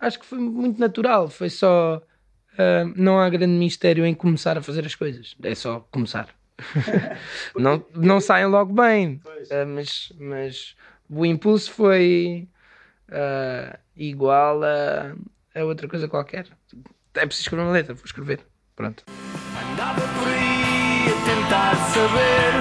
[0.00, 1.28] acho que foi muito natural.
[1.28, 2.02] Foi só.
[2.54, 5.36] Uh, não há grande mistério em começar a fazer as coisas.
[5.42, 6.28] É só começar.
[7.56, 10.76] não, não saem logo bem, uh, mas, mas
[11.08, 12.48] o impulso foi
[13.10, 15.14] uh, igual a,
[15.54, 16.46] a, outra coisa qualquer.
[17.14, 18.40] É preciso escrever uma letra, vou escrever.
[18.74, 19.04] Pronto.
[19.72, 22.52] Andava por aí a tentar saber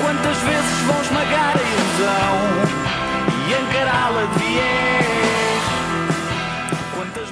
[0.00, 2.53] quantas vezes vão esmagar a ilusão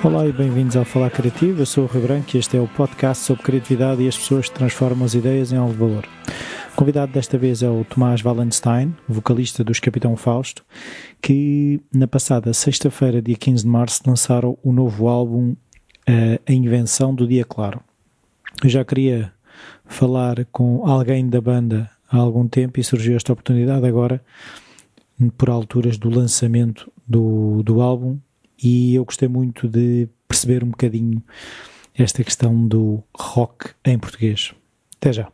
[0.04, 1.62] Olá e bem-vindos ao Falar Criativo.
[1.62, 4.48] Eu sou o Rui Branco e este é o podcast sobre criatividade e as pessoas
[4.48, 6.04] que transformam as ideias em algo de valor.
[6.72, 10.64] O convidado desta vez é o Tomás Wallenstein, vocalista dos Capitão Fausto,
[11.20, 15.56] que na passada sexta-feira, dia 15 de março, lançaram o novo álbum uh,
[16.48, 17.80] A Invenção do Dia Claro.
[18.60, 19.32] Eu já queria
[19.86, 24.20] falar com alguém da banda há algum tempo e surgiu esta oportunidade agora,
[25.38, 28.18] por alturas do lançamento do, do álbum,
[28.62, 31.22] e eu gostei muito de perceber um bocadinho
[31.94, 34.54] esta questão do rock em português.
[34.96, 35.32] Até já.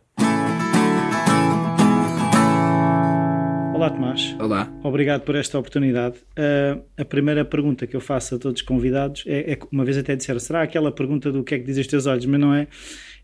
[3.75, 4.35] Olá, Tomás.
[4.41, 4.73] Olá.
[4.83, 6.17] Obrigado por esta oportunidade.
[6.37, 9.97] Uh, a primeira pergunta que eu faço a todos os convidados é, é, uma vez
[9.97, 12.53] até disseram, será aquela pergunta do que é que dizem os teus olhos, mas não
[12.53, 12.67] é?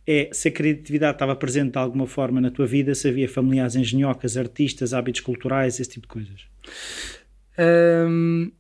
[0.06, 3.75] É se a criatividade estava presente de alguma forma na tua vida, se havia familiares
[3.75, 6.42] engenhocas, artistas, hábitos culturais, esse tipo de coisas.
[7.58, 8.52] Um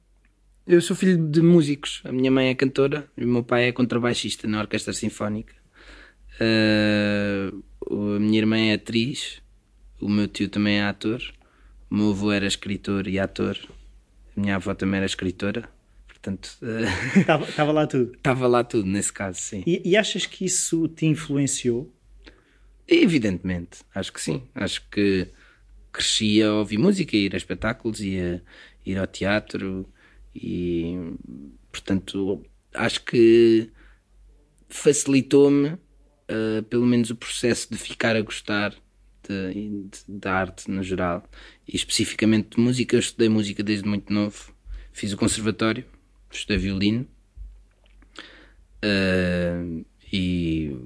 [0.66, 2.00] eu sou filho de músicos.
[2.04, 5.54] A minha mãe é cantora e o meu pai é contrabaixista na Orquestra Sinfónica.
[6.40, 7.62] Uh,
[8.16, 9.42] a minha irmã é atriz.
[10.00, 11.22] O meu tio também é ator.
[11.90, 13.58] O meu avô era escritor e ator.
[14.36, 15.68] A minha avó também era escritora.
[16.06, 16.56] Portanto,
[17.46, 17.74] estava uh...
[17.74, 18.12] lá tudo.
[18.14, 19.62] Estava lá tudo, nesse caso, sim.
[19.66, 21.92] E, e achas que isso te influenciou?
[22.88, 24.42] Evidentemente, acho que sim.
[24.54, 25.28] Acho que
[25.92, 28.40] cresci a ouvir música, a ir a espetáculos, e a
[28.84, 29.86] ir ao teatro
[30.34, 30.96] e,
[31.70, 33.70] portanto, acho que
[34.68, 38.74] facilitou-me, uh, pelo menos, o processo de ficar a gostar
[40.06, 41.24] da arte no geral
[41.66, 42.96] e especificamente de música.
[42.96, 44.54] Eu estudei música desde muito novo,
[44.92, 45.84] fiz o conservatório,
[46.30, 47.06] estudei violino
[48.84, 50.76] uh, e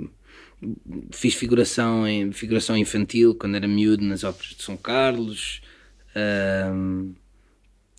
[1.13, 5.61] fiz figuração em figuração infantil quando era miúdo nas óperas de São Carlos.
[6.11, 7.15] Uh,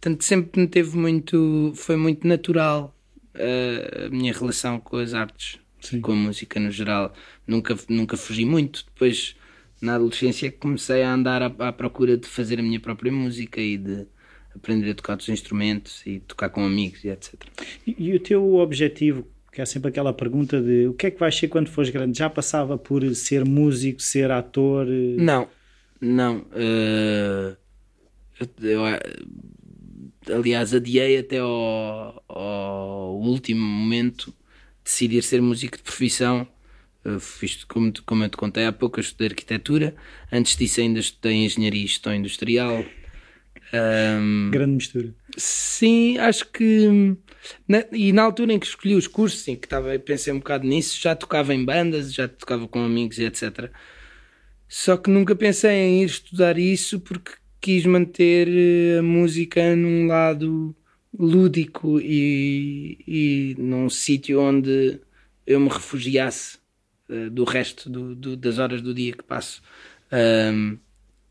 [0.02, 1.74] Portanto, sempre me teve muito.
[1.76, 2.96] Foi muito natural
[3.36, 6.00] uh, a minha relação com as artes, Sim.
[6.00, 7.14] com a música no geral.
[7.46, 8.86] Nunca, nunca fugi muito.
[8.86, 9.36] Depois,
[9.82, 13.78] na adolescência, comecei a andar à, à procura de fazer a minha própria música e
[13.78, 14.08] de
[14.56, 17.34] aprender a tocar os instrumentos e tocar com amigos e etc.
[17.86, 21.20] E, e, o teu objetivo, que é sempre aquela pergunta de o que é que
[21.20, 24.88] vais ser quando fores grande, já passava por ser músico, ser ator?
[25.18, 25.50] Não,
[26.00, 26.38] não.
[26.38, 27.58] Uh,
[28.40, 28.86] eu, eu,
[30.34, 34.34] aliás, adiei até ao, ao último momento
[34.84, 36.48] decidir ser músico de profissão.
[37.20, 39.96] Fiz, como, como eu te contei há pouco, eu estudei arquitetura.
[40.32, 42.84] Antes disso, ainda estudei engenharia e gestão industrial.
[43.74, 45.14] Um, Grande mistura.
[45.38, 47.16] Sim, acho que.
[47.68, 50.68] Na, e na altura em que escolhi os cursos, sim, que estava, pensei um bocado
[50.68, 53.72] nisso, já tocava em bandas, já tocava com amigos e etc.
[54.68, 57.32] Só que nunca pensei em ir estudar isso porque
[57.62, 60.76] quis manter eh, a música num lado
[61.18, 65.00] lúdico e, e num sítio onde
[65.46, 66.58] eu me refugiasse
[67.10, 69.62] uh, do resto do, do, das horas do dia que passo.
[70.12, 70.78] Um,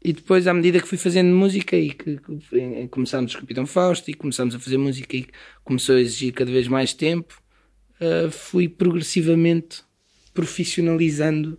[0.02, 4.10] e depois, à medida que fui fazendo música e que, que começámos o Capitão Fausto
[4.10, 5.26] e começámos a fazer música e
[5.64, 7.40] começou a exigir cada vez mais tempo,
[8.00, 9.82] uh, fui progressivamente
[10.32, 11.58] profissionalizando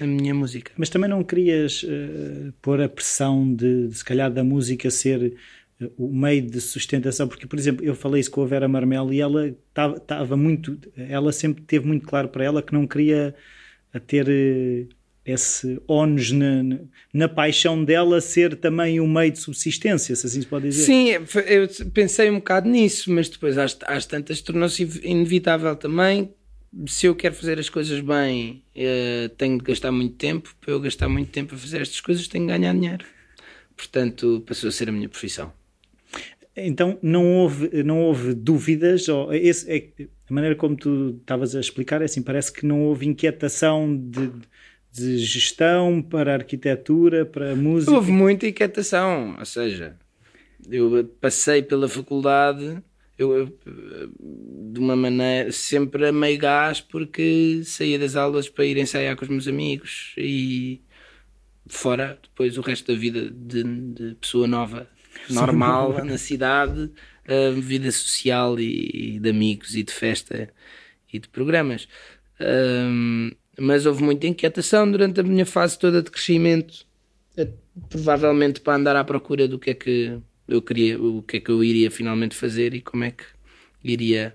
[0.00, 0.72] a minha música.
[0.76, 5.34] Mas também não querias uh, pôr a pressão de, de, se calhar, da música ser
[5.80, 7.28] uh, o meio de sustentação?
[7.28, 10.78] Porque, por exemplo, eu falei isso com a Vera Marmel e ela estava muito.
[10.96, 13.34] Ela sempre teve muito claro para ela que não queria
[13.92, 14.28] eh, ter.
[14.28, 16.64] Uh, esse ónus na,
[17.14, 20.82] na, paixão dela ser também um meio de subsistência, se assim se pode dizer.
[20.82, 21.10] Sim,
[21.46, 26.34] eu pensei um bocado nisso, mas depois às, às tantas tornou-se inevitável também
[26.86, 30.54] se eu quero fazer as coisas bem, uh, tenho de gastar muito tempo.
[30.60, 33.04] Para eu gastar muito tempo a fazer estas coisas, tenho de ganhar dinheiro.
[33.76, 35.52] Portanto, passou a ser a minha profissão.
[36.56, 39.08] Então, não houve, não houve dúvidas?
[39.08, 42.82] Ou esse, é, a maneira como tu estavas a explicar, é assim, parece que não
[42.82, 44.30] houve inquietação de,
[44.92, 47.92] de gestão para a arquitetura, para música.
[47.92, 49.96] Houve muita inquietação, ou seja,
[50.70, 52.82] eu passei pela faculdade
[53.18, 53.58] eu, eu,
[54.72, 59.24] de uma maneira sempre a meio gás porque saía das aulas para ir ensaiar com
[59.24, 60.80] os meus amigos e
[61.66, 64.88] fora depois o resto da vida de, de pessoa nova
[65.28, 66.90] normal na cidade
[67.60, 70.48] vida social e, e, de amigos e de festa
[71.12, 71.88] e de programas.
[72.40, 76.86] Um, mas houve muita inquietação durante a minha fase toda de crescimento,
[77.36, 77.48] eh,
[77.88, 80.18] provavelmente para andar à procura do que é que
[80.48, 83.24] eu queria, o que é que eu iria finalmente fazer e como é que
[83.82, 84.34] iria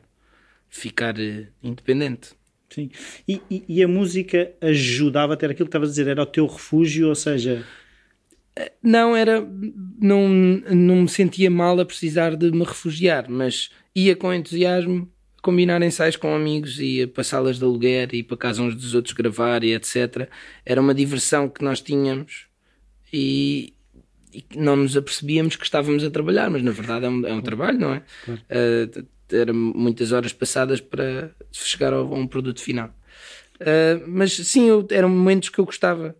[0.69, 2.31] ficar eh, independente.
[2.69, 2.89] Sim.
[3.27, 6.25] E, e, e, a música ajudava a ter aquilo que estavas a dizer, era o
[6.25, 7.65] teu refúgio, ou seja.
[8.55, 9.41] Eh, não era.
[10.01, 15.09] Não, não me sentia mal a precisar de me refugiar, mas ia com entusiasmo
[15.41, 19.13] combinar ensaios com amigos e a passá-las de aluguer e para casa uns dos outros
[19.13, 20.29] gravar e etc.
[20.65, 22.47] Era uma diversão que nós tínhamos
[23.13, 23.73] e,
[24.37, 27.41] e não nos apercebíamos que estávamos a trabalhar, mas na verdade é um, é um
[27.41, 28.03] trabalho, não é?
[28.23, 28.41] Claro.
[28.51, 32.89] Uh, eram muitas horas passadas para chegar a um produto final.
[33.55, 36.15] Uh, mas sim, eu, eram momentos que eu gostava,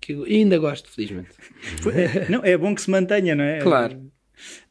[0.00, 1.30] que eu ainda gosto, felizmente.
[2.28, 3.60] não, é bom que se mantenha, não é?
[3.60, 4.10] Claro.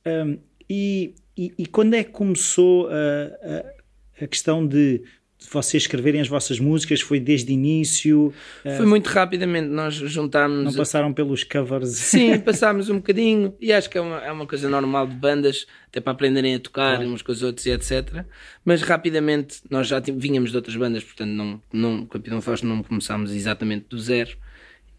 [0.05, 0.37] Um,
[0.69, 5.01] e, e, e, quando é que começou a, a, a questão de
[5.47, 7.01] vocês escreverem as vossas músicas?
[7.01, 8.33] Foi desde o início?
[8.61, 9.67] Foi muito rapidamente.
[9.67, 10.65] Nós juntámos.
[10.65, 11.89] Não passaram pelos covers?
[11.89, 13.55] Sim, passámos um bocadinho.
[13.59, 16.59] E acho que é uma, é uma coisa normal de bandas, até para aprenderem a
[16.59, 17.09] tocar claro.
[17.09, 18.25] uns com os outros e etc.
[18.65, 23.31] Mas rapidamente nós já vínhamos de outras bandas, portanto, não, não, Capitão Fausto não começámos
[23.31, 24.37] exatamente do zero.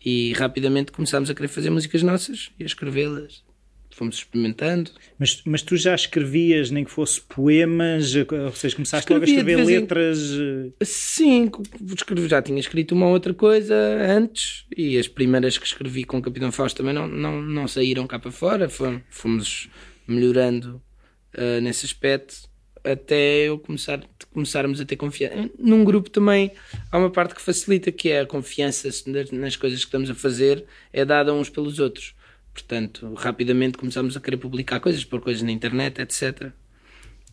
[0.03, 3.43] E rapidamente começámos a querer fazer músicas nossas e a escrevê-las
[4.01, 4.91] fomos experimentando.
[5.19, 9.65] Mas, mas tu já escrevias, nem que fosse poemas, ou seja, começaste logo a escrever
[9.65, 10.19] letras?
[10.31, 10.73] Em...
[10.81, 10.85] Eh?
[10.85, 11.51] Sim,
[12.27, 13.75] já tinha escrito uma outra coisa
[14.09, 18.07] antes e as primeiras que escrevi com o Capitão Fausto também não, não, não saíram
[18.07, 19.69] cá para fora, fomos, fomos
[20.09, 20.83] melhorando
[21.37, 22.49] uh, nesse aspecto
[22.83, 24.03] até eu começar,
[24.33, 25.51] começarmos a ter confiança.
[25.59, 26.51] Num grupo também
[26.91, 28.89] há uma parte que facilita, que é a confiança
[29.33, 32.15] nas coisas que estamos a fazer, é dada uns pelos outros.
[32.53, 36.51] Portanto, rapidamente começámos a querer publicar coisas, pôr coisas na internet, etc.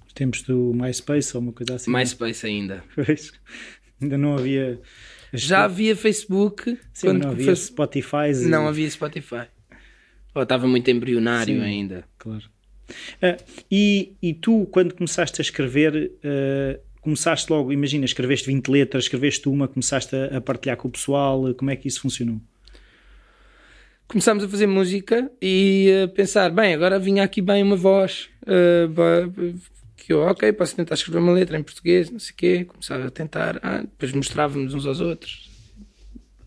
[0.05, 1.91] Os tempos do MySpace ou uma coisa assim?
[1.91, 2.83] MySpace ainda.
[2.95, 3.33] Pois.
[4.01, 4.79] Ainda não havia.
[5.33, 6.77] Já havia Facebook.
[6.93, 7.55] Sim, quando não havia.
[7.55, 8.31] Spotify.
[8.31, 8.45] E...
[8.45, 9.47] Não havia Spotify.
[10.33, 12.03] Ou estava muito embrionário Sim, ainda.
[12.17, 12.43] Claro.
[13.21, 19.05] Uh, e, e tu, quando começaste a escrever, uh, começaste logo, imagina, escreveste 20 letras,
[19.05, 22.39] escreveste uma, começaste a, a partilhar com o pessoal, como é que isso funcionou?
[24.07, 29.59] Começámos a fazer música e a pensar, bem, agora vinha aqui bem uma voz, uh,
[29.95, 33.07] que eu, ok, posso tentar escrever uma letra em português, não sei o quê, começava
[33.07, 35.49] a tentar, ah, depois mostrávamos uns aos outros.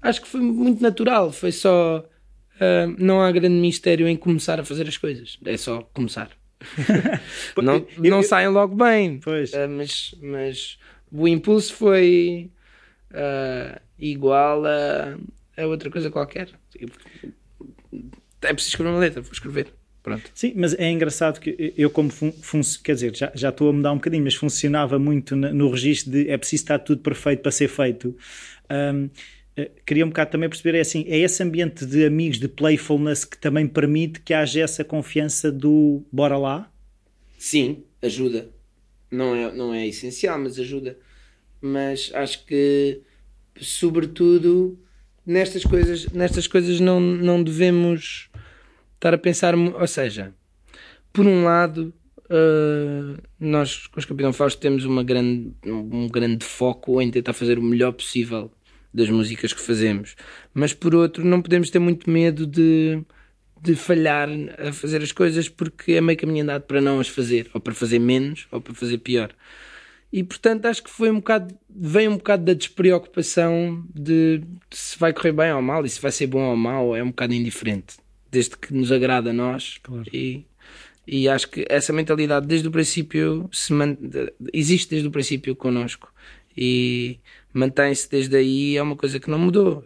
[0.00, 4.64] Acho que foi muito natural, foi só, uh, não há grande mistério em começar a
[4.64, 6.30] fazer as coisas, é só começar.
[7.62, 10.78] não eu, não saem logo bem, uh, mas, mas
[11.12, 12.50] o impulso foi
[13.98, 15.18] igual a,
[15.58, 16.48] a outra coisa qualquer.
[17.92, 19.68] É preciso escrever uma letra, vou escrever.
[20.02, 20.30] Pronto.
[20.34, 23.72] Sim, mas é engraçado que eu, como fun, fun quer dizer, já, já estou a
[23.72, 27.42] mudar um bocadinho, mas funcionava muito no, no registro de é preciso estar tudo perfeito
[27.42, 28.16] para ser feito.
[28.70, 29.10] Um,
[29.56, 33.26] eh, queria um bocado também perceber, é assim, é esse ambiente de amigos, de playfulness
[33.26, 36.72] que também permite que haja essa confiança do bora lá?
[37.38, 38.48] Sim, ajuda.
[39.10, 40.96] Não é, não é essencial, mas ajuda.
[41.60, 43.02] Mas acho que,
[43.60, 44.78] sobretudo,
[45.30, 48.28] nestas coisas, nestas coisas não, não devemos
[48.94, 50.34] estar a pensar, ou seja,
[51.12, 51.94] por um lado,
[52.26, 57.58] uh, nós com os Capitão Fausto temos uma grande, um grande foco em tentar fazer
[57.58, 58.50] o melhor possível
[58.92, 60.16] das músicas que fazemos,
[60.52, 63.00] mas por outro, não podemos ter muito medo de,
[63.62, 67.48] de falhar a fazer as coisas porque é meio caminho andado para não as fazer,
[67.54, 69.32] ou para fazer menos, ou para fazer pior.
[70.12, 75.12] E portanto acho que foi um bocado, vem um bocado da despreocupação de, se vai
[75.12, 77.96] correr bem ou mal e se vai ser bom ou mal, é um bocado indiferente,
[78.30, 79.78] desde que nos agrada a nós.
[79.82, 80.04] Claro.
[80.12, 80.46] E,
[81.06, 83.96] e acho que essa mentalidade desde o princípio se man...
[84.52, 86.12] existe desde o princípio connosco
[86.56, 87.18] e
[87.52, 89.84] mantém-se desde aí, é uma coisa que não mudou.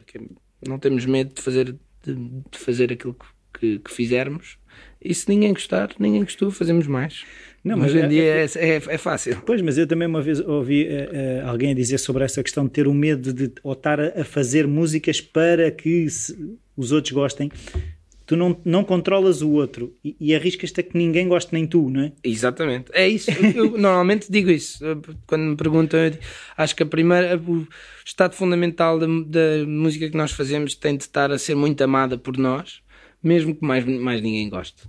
[0.67, 3.17] Não temos medo de fazer, de, de fazer aquilo
[3.53, 4.59] que, que fizermos
[5.05, 7.27] e se ninguém gostar, ninguém gostou, fazemos mais.
[7.65, 9.43] Não, mas Hoje em é, dia é, é, é, é, fácil.
[9.47, 12.67] Pois, mas eu também uma vez ouvi uh, uh, alguém a dizer sobre essa questão
[12.67, 16.93] de ter o medo de ou estar a, a fazer músicas para que se, os
[16.93, 17.51] outros gostem.
[18.27, 21.89] Tu não, não controlas o outro e, e arriscas-te a que ninguém goste, nem tu,
[21.89, 22.13] não é?
[22.23, 22.91] Exatamente.
[22.93, 23.31] É isso.
[23.31, 24.85] Eu normalmente digo isso.
[25.27, 26.01] Quando me perguntam,
[26.57, 27.67] acho que a primeira, o
[28.05, 32.19] estado fundamental da, da música que nós fazemos tem de estar a ser muito amada
[32.19, 32.83] por nós,
[33.23, 34.85] mesmo que mais, mais ninguém goste.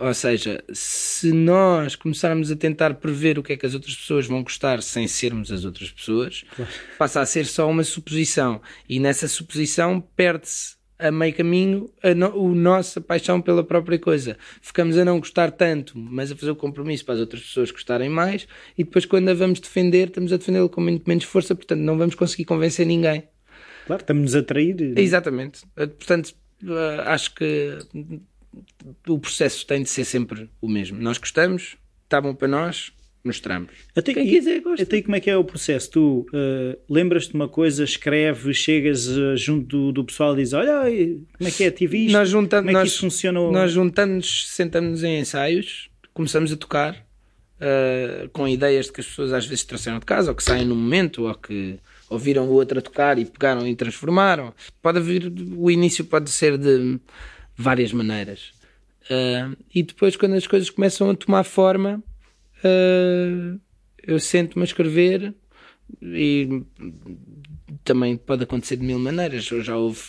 [0.00, 4.26] Ou seja, se nós começarmos a tentar prever o que é que as outras pessoas
[4.26, 6.70] vão gostar sem sermos as outras pessoas, claro.
[6.98, 8.60] passa a ser só uma suposição.
[8.88, 14.36] E nessa suposição perde-se a meio caminho a no, o nossa paixão pela própria coisa.
[14.60, 18.08] Ficamos a não gostar tanto, mas a fazer o compromisso para as outras pessoas gostarem
[18.08, 18.46] mais,
[18.78, 21.98] e depois, quando a vamos defender, estamos a defendê-lo com muito menos força, portanto, não
[21.98, 23.24] vamos conseguir convencer ninguém.
[23.86, 24.98] Claro, estamos-nos a trair.
[24.98, 25.62] Exatamente.
[25.74, 26.34] Portanto,
[27.06, 27.78] acho que
[29.08, 31.00] o processo tem de ser sempre o mesmo.
[31.00, 32.92] Nós gostamos, está bom para nós,
[33.24, 33.70] mostramos.
[33.96, 34.82] Até, Quem quiser, gosta.
[34.82, 35.90] Até como é que é o processo?
[35.90, 40.52] Tu uh, lembras-te de uma coisa, escreves, chegas uh, junto do, do, pessoal e dizes:
[40.52, 40.82] Olha,
[41.38, 42.12] como é que é, tive isto?
[42.12, 43.40] Nós juntamos, como é que isso funciona?
[43.50, 49.32] Nós juntamos, sentamos em ensaios, começamos a tocar uh, com ideias de que as pessoas
[49.32, 51.78] às vezes trouxeram de casa, ou que saem no momento, ou que
[52.10, 54.52] ouviram o outro a tocar e pegaram e transformaram.
[54.82, 57.00] Pode haver, o início pode ser de
[57.56, 58.52] várias maneiras.
[59.74, 62.02] e depois, quando as coisas começam a tomar forma
[62.64, 63.60] uh,
[64.02, 65.34] eu sento-me a escrever
[66.02, 66.62] e
[67.84, 69.44] também pode acontecer de mil maneiras.
[69.44, 70.00] Já houve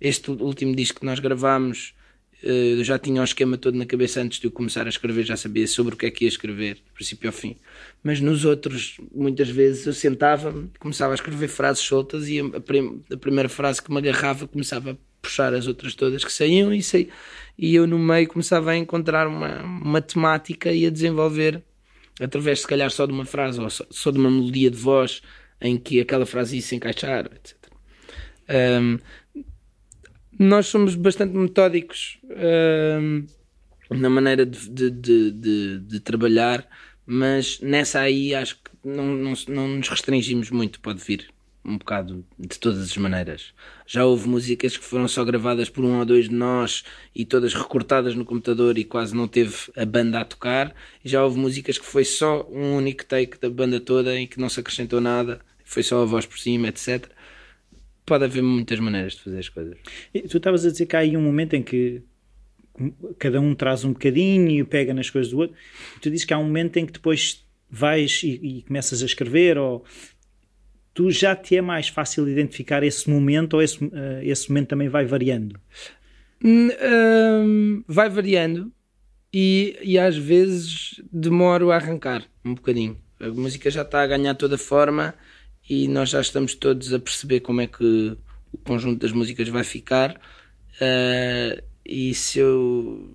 [0.00, 1.94] este último disco que nós gravámos,
[2.42, 5.24] uh, eu já tinha o esquema todo na cabeça antes de eu começar a escrever,
[5.24, 7.56] já sabia sobre o que é que ia escrever, do princípio ao fim.
[8.02, 13.02] Mas nos outros, muitas vezes eu sentava-me, começava a escrever frases soltas e a, prim
[13.12, 16.82] a primeira frase que me agarrava começava a puxar as outras todas que saíam e,
[16.82, 17.08] saí,
[17.56, 21.62] e eu no meio começava a encontrar uma, uma temática e a desenvolver
[22.20, 25.22] através, se calhar, só de uma frase ou só, só de uma melodia de voz
[25.60, 27.56] em que aquela frase ia se encaixar, etc.
[28.80, 28.98] Um,
[30.38, 32.18] nós somos bastante metódicos
[33.00, 33.26] um,
[33.90, 36.68] na maneira de, de, de, de, trabalhar,
[37.06, 41.33] mas nessa aí acho que não, não, não nos restringimos muito, pode vir
[41.64, 43.54] um bocado de todas as maneiras.
[43.86, 47.54] Já houve músicas que foram só gravadas por um ou dois de nós e todas
[47.54, 50.74] recortadas no computador e quase não teve a banda a tocar.
[51.02, 54.48] Já houve músicas que foi só um único take da banda toda e que não
[54.48, 57.08] se acrescentou nada, foi só a voz por cima, etc.
[58.04, 59.78] Pode haver muitas maneiras de fazer as coisas.
[60.28, 62.02] Tu estavas a dizer que há aí um momento em que
[63.18, 65.56] cada um traz um bocadinho e pega nas coisas do outro.
[66.02, 69.58] Tu dizes que há um momento em que depois vais e, e começas a escrever
[69.58, 69.84] ou
[70.94, 73.90] tu já te é mais fácil identificar esse momento ou esse, uh,
[74.22, 75.60] esse momento também vai variando?
[76.42, 78.72] Um, vai variando
[79.32, 82.96] e, e às vezes demoro a arrancar um bocadinho.
[83.18, 85.14] A música já está a ganhar toda forma
[85.68, 88.16] e nós já estamos todos a perceber como é que
[88.52, 90.20] o conjunto das músicas vai ficar.
[90.80, 93.12] Uh, e se eu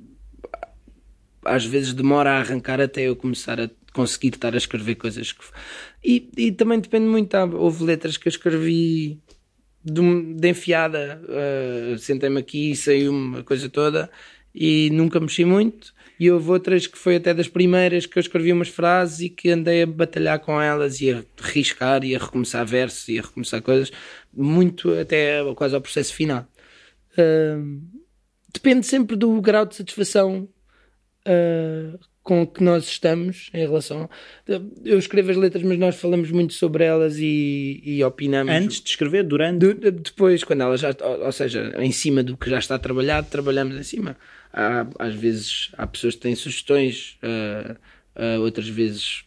[1.46, 5.44] às vezes demora a arrancar até eu começar a conseguir estar a escrever coisas que...
[6.04, 7.46] e, e também depende muito tá?
[7.46, 9.20] houve letras que eu escrevi
[9.84, 14.10] de, de enfiada uh, sentei-me aqui e saiu-me a coisa toda
[14.54, 18.52] e nunca mexi muito e houve outras que foi até das primeiras que eu escrevi
[18.52, 22.66] umas frases e que andei a batalhar com elas e a riscar e a recomeçar
[22.66, 23.92] versos e a recomeçar coisas
[24.34, 26.46] muito até quase ao processo final
[27.14, 27.82] uh,
[28.54, 30.50] depende sempre do grau de satisfação
[31.26, 34.08] uh, com que nós estamos em relação.
[34.86, 38.54] Eu escrevo as letras, mas nós falamos muito sobre elas e, e opinamos.
[38.54, 39.74] Antes de escrever, durante?
[39.74, 40.96] depois, quando ela já.
[41.26, 44.16] Ou seja, em cima do que já está trabalhado, trabalhamos em cima.
[44.54, 47.74] Há, às vezes há pessoas que têm sugestões, uh,
[48.16, 49.24] uh, outras vezes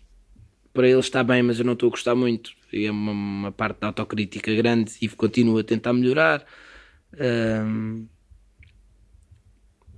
[0.73, 2.53] para eles está bem, mas eu não estou a gostar muito.
[2.73, 6.47] E é uma, uma parte da autocrítica grande e continuo a tentar melhorar.
[7.15, 8.07] Uh,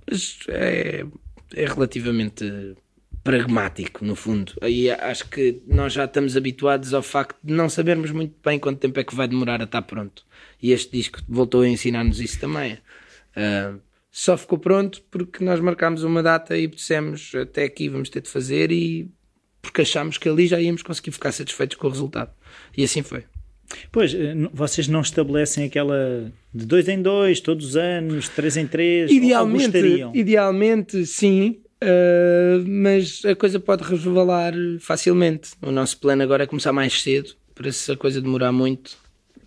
[0.09, 1.05] mas é,
[1.53, 2.75] é relativamente
[3.25, 4.53] pragmático, no fundo.
[4.61, 8.77] Aí acho que nós já estamos habituados ao facto de não sabermos muito bem quanto
[8.77, 10.23] tempo é que vai demorar a estar pronto.
[10.61, 12.73] E este disco voltou a ensinar-nos isso também.
[13.35, 18.21] Uh, só ficou pronto porque nós marcámos uma data e dissemos até aqui vamos ter
[18.21, 19.09] de fazer e
[19.59, 22.29] porque achámos que ali já íamos conseguir ficar satisfeitos com o resultado.
[22.77, 23.23] E assim foi.
[23.91, 28.67] Pois, eh, vocês não estabelecem aquela de dois em dois, todos os anos, três em
[28.67, 35.51] três, idealmente, idealmente sim, Uh, mas a coisa pode resvalar facilmente.
[35.61, 38.97] O nosso plano agora é começar mais cedo, para se a coisa demorar muito,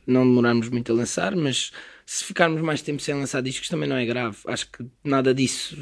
[0.06, 1.72] não demorarmos muito a lançar, mas
[2.04, 4.36] se ficarmos mais tempo sem lançar discos também não é grave.
[4.46, 5.76] Acho que nada disso,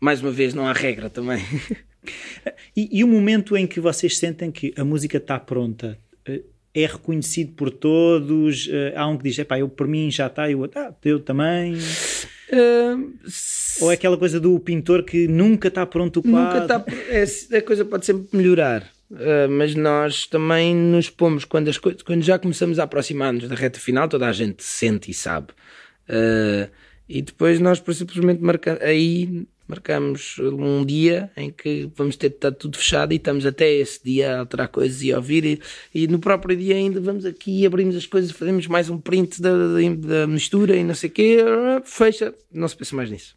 [0.00, 1.42] mais uma vez, não há regra também.
[2.76, 6.42] e, e o momento em que vocês sentem que a música está pronta, eh,
[6.74, 8.68] é reconhecido por todos?
[8.70, 10.80] Eh, há um que diz, é pá, eu por mim já está, e o outro,
[10.80, 11.74] ah, eu também.
[12.52, 13.12] Uh,
[13.80, 16.60] Ou é aquela coisa do pintor que nunca está pronto o quadro?
[16.60, 16.84] Nunca está.
[17.08, 18.82] É, a coisa pode sempre melhorar.
[19.10, 23.54] Uh, mas nós também nos pomos quando, as coisas, quando já começamos a aproximar-nos da
[23.54, 25.48] reta final, toda a gente sente e sabe.
[26.08, 26.70] Uh,
[27.08, 32.52] e depois nós simplesmente marca, aí marcamos um dia em que vamos ter de estar
[32.52, 35.60] tudo fechado e estamos até esse dia a alterar coisas e a ouvir e,
[35.94, 39.50] e no próprio dia ainda vamos aqui abrimos as coisas, fazemos mais um print da,
[39.50, 41.38] da, da mistura e não sei o quê,
[41.84, 43.34] fecha, não se pensa mais nisso.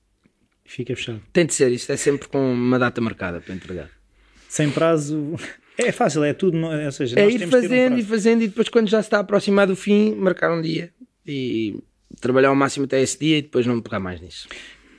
[0.65, 1.21] Fica fechado.
[1.31, 3.89] Tem de ser, isto é sempre com uma data marcada para entregar.
[4.49, 5.35] Sem prazo.
[5.77, 6.57] É fácil, é tudo.
[6.57, 9.75] Ou seja, é ir fazendo um e fazendo e depois, quando já está aproximado o
[9.75, 10.91] fim, marcar um dia
[11.25, 11.77] e
[12.19, 14.47] trabalhar ao máximo até esse dia e depois não pegar mais nisso.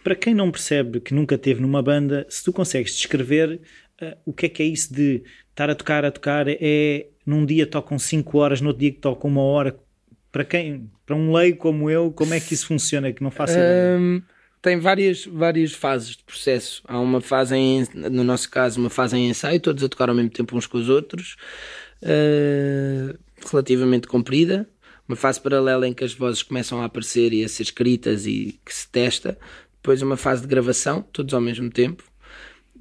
[0.06, 3.60] Para quem não percebe que nunca teve numa banda, se tu consegues descrever
[4.00, 7.44] uh, o que é que é isso de estar a tocar, a tocar, é num
[7.44, 9.76] dia tocam 5 horas, no outro dia tocam uma hora.
[10.30, 13.12] Para quem, para um leigo como eu, como é que isso funciona?
[13.12, 13.56] Que não faço.
[13.58, 14.22] Um,
[14.62, 16.84] tem várias, várias fases de processo.
[16.86, 20.14] Há uma fase, em, no nosso caso, uma fase em ensaio, todos a tocar ao
[20.14, 21.34] mesmo tempo uns com os outros,
[22.04, 23.18] uh,
[23.50, 24.68] relativamente comprida.
[25.08, 28.60] Uma fase paralela em que as vozes começam a aparecer e a ser escritas e
[28.64, 29.38] que se testa
[29.86, 32.02] depois uma fase de gravação, todos ao mesmo tempo,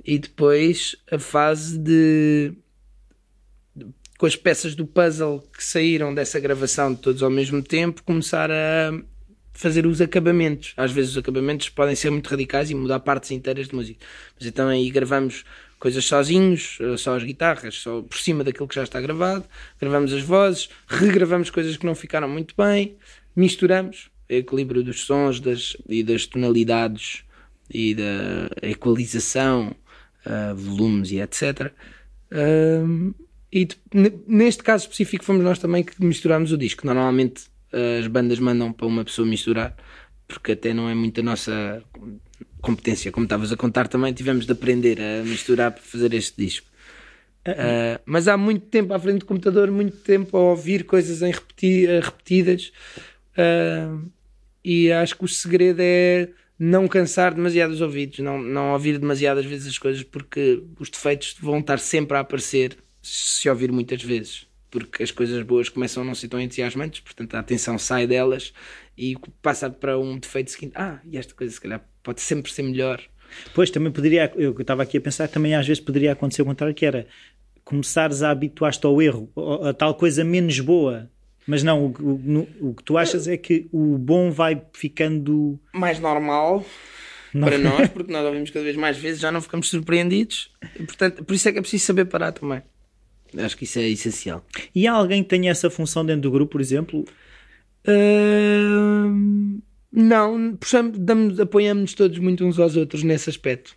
[0.03, 2.51] e depois a fase de
[4.17, 8.91] com as peças do puzzle que saíram dessa gravação todos ao mesmo tempo, começar a
[9.53, 10.73] fazer os acabamentos.
[10.75, 14.03] Às vezes os acabamentos podem ser muito radicais e mudar partes inteiras de música.
[14.35, 15.43] Mas então aí gravamos
[15.77, 19.45] coisas sozinhos, só as guitarras, só por cima daquilo que já está gravado,
[19.79, 22.97] gravamos as vozes, regravamos coisas que não ficaram muito bem,
[23.35, 27.23] misturamos equilíbrio dos sons das, e das tonalidades
[27.69, 29.75] e da equalização,
[30.25, 31.71] uh, volumes e etc.
[32.31, 33.13] Uh,
[33.51, 33.67] e
[34.27, 36.85] neste caso específico fomos nós também que misturamos o disco.
[36.85, 39.75] Normalmente uh, as bandas mandam para uma pessoa misturar,
[40.27, 41.83] porque até não é muito a nossa
[42.61, 43.11] competência.
[43.11, 46.67] Como estavas a contar também, tivemos de aprender a misturar para fazer este disco.
[47.47, 51.31] Uh, mas há muito tempo à frente do computador, muito tempo a ouvir coisas em
[51.31, 52.73] repeti repetidas.
[53.37, 54.09] Uh,
[54.65, 59.45] e acho que o segredo é não cansar demasiado os ouvidos, não, não ouvir demasiadas
[59.45, 64.47] vezes as coisas, porque os defeitos vão estar sempre a aparecer se ouvir muitas vezes.
[64.71, 68.53] Porque as coisas boas começam a não ser tão entusiasmantes, portanto a atenção sai delas
[68.97, 70.73] e passa para um defeito seguinte.
[70.75, 72.99] Ah, e esta coisa se calhar pode sempre ser melhor.
[73.53, 76.73] Pois também poderia, eu estava aqui a pensar, também às vezes poderia acontecer o contrário,
[76.73, 77.05] que era
[77.63, 79.31] começares a habituar-te ao erro,
[79.63, 81.09] a tal coisa menos boa
[81.47, 85.99] mas não, o, o, o, que tu achas é que o bom vai ficando mais
[85.99, 86.65] normal
[87.33, 87.47] não.
[87.47, 90.51] para nós, porque nós ouvimos cada vez mais vezes, já não ficamos surpreendidos.
[90.79, 92.63] E, portanto, por isso é que é preciso saber parar também.
[93.37, 94.45] Acho que isso é essencial.
[94.73, 97.05] E há alguém que tenha essa função dentro do grupo, por exemplo?
[97.87, 103.75] Uh, não, puxamos, damos, apoiamos-nos todos muito uns aos outros nesse aspecto.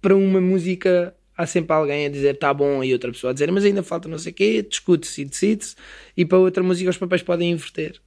[0.00, 3.50] Para uma música há sempre alguém a dizer tá bom e outra pessoa a dizer
[3.50, 5.74] mas ainda falta não sei o quê, discute-se e decide-se
[6.16, 8.00] e para outra música os papéis podem inverter.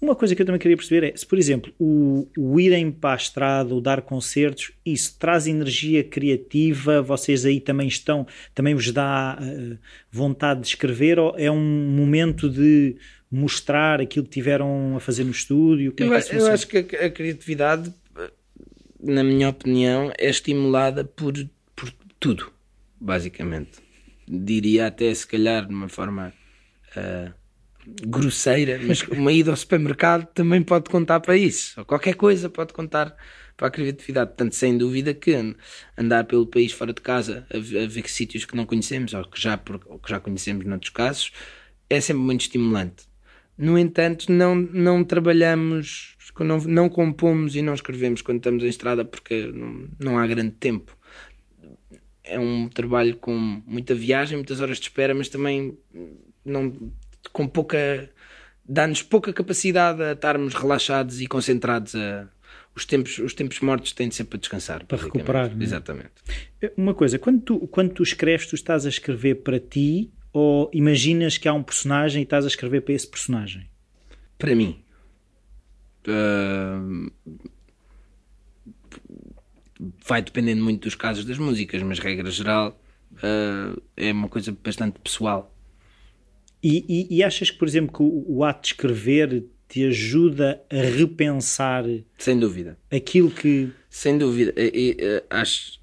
[0.00, 3.14] Uma coisa que eu também queria perceber é, se por exemplo o, o irem para
[3.14, 8.92] a estrada, o dar concertos, isso traz energia criativa, vocês aí também estão, também vos
[8.92, 9.76] dá uh,
[10.10, 12.96] vontade de escrever ou é um momento de
[13.30, 15.92] mostrar aquilo que tiveram a fazer no estúdio?
[15.98, 17.92] É eu, é eu acho que a, a criatividade,
[19.02, 21.34] na minha opinião, é estimulada por
[22.18, 22.52] tudo,
[23.00, 23.78] basicamente.
[24.26, 26.32] Diria até, se calhar, de uma forma
[26.96, 27.32] uh,
[28.06, 31.78] grosseira, mas uma ida ao supermercado também pode contar para isso.
[31.78, 33.16] Ou qualquer coisa pode contar
[33.56, 34.30] para a criatividade.
[34.30, 35.54] Portanto, sem dúvida que
[35.96, 39.24] andar pelo país fora de casa, a, ver, a ver sítios que não conhecemos, ou
[39.24, 41.32] que, já, ou que já conhecemos noutros casos,
[41.88, 43.08] é sempre muito estimulante.
[43.56, 49.04] No entanto, não, não trabalhamos, não, não compomos e não escrevemos quando estamos em estrada
[49.04, 50.97] porque não, não há grande tempo
[52.28, 55.76] é um trabalho com muita viagem, muitas horas de espera, mas também
[56.44, 56.92] não
[57.32, 58.10] com pouca
[58.68, 62.28] dá-nos pouca capacidade a estarmos relaxados e concentrados a
[62.78, 64.84] os tempos, os tempos mortos têm de sempre a descansar.
[64.86, 65.50] Para recuperar.
[65.50, 65.62] É?
[65.62, 66.12] Exatamente.
[66.76, 71.36] Uma coisa, quando tu, quando tu escreves, tu estás a escrever para ti ou imaginas
[71.36, 73.68] que há um personagem e estás a escrever para esse personagem?
[74.38, 74.80] Para mim.
[76.06, 77.10] Uh,
[80.06, 82.80] vai dependendo muito dos casos das músicas, mas regra geral
[83.12, 85.54] uh, é uma coisa bastante pessoal.
[86.62, 90.60] E, e, e, achas que, por exemplo, que o, o, ato de escrever te ajuda
[90.68, 91.84] a repensar
[92.16, 92.76] sem dúvida.
[92.90, 94.52] aquilo que sem dúvida.
[94.56, 95.78] E, e, acho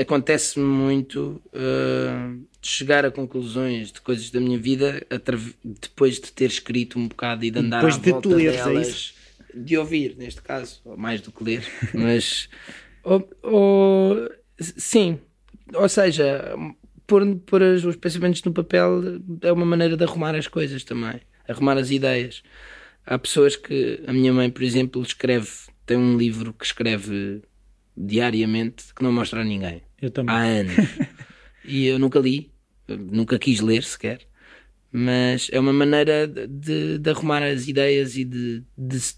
[0.00, 5.04] acontece muito uh, de chegar a conclusões de coisas da minha vida
[5.62, 8.60] depois de ter escrito um bocado e de andar depois à de volta tu leres,
[8.60, 9.14] é delas,
[9.54, 12.48] é de ouvir neste caso mais do que ler mas
[13.02, 15.18] ou, ou, sim,
[15.74, 16.54] ou seja,
[17.06, 19.00] pôr, pôr os pensamentos no papel
[19.42, 22.42] é uma maneira de arrumar as coisas também, arrumar as ideias.
[23.04, 25.48] Há pessoas que, a minha mãe, por exemplo, escreve,
[25.84, 27.42] tem um livro que escreve
[27.96, 29.82] diariamente que não mostro a ninguém.
[30.00, 30.34] Eu também.
[30.34, 30.74] Há anos.
[31.64, 32.50] e eu nunca li,
[32.88, 34.20] nunca quis ler sequer.
[34.90, 39.16] Mas é uma maneira de, de arrumar as ideias e de, de, se-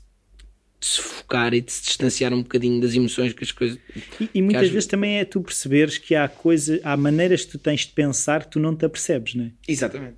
[0.84, 3.78] de se focar e de se distanciar um bocadinho das emoções que as coisas.
[4.20, 7.52] E, e muitas às- vezes também é tu perceberes que há coisa, há maneiras que
[7.52, 9.50] tu tens de pensar que tu não te apercebes, não é?
[9.66, 10.16] Exatamente.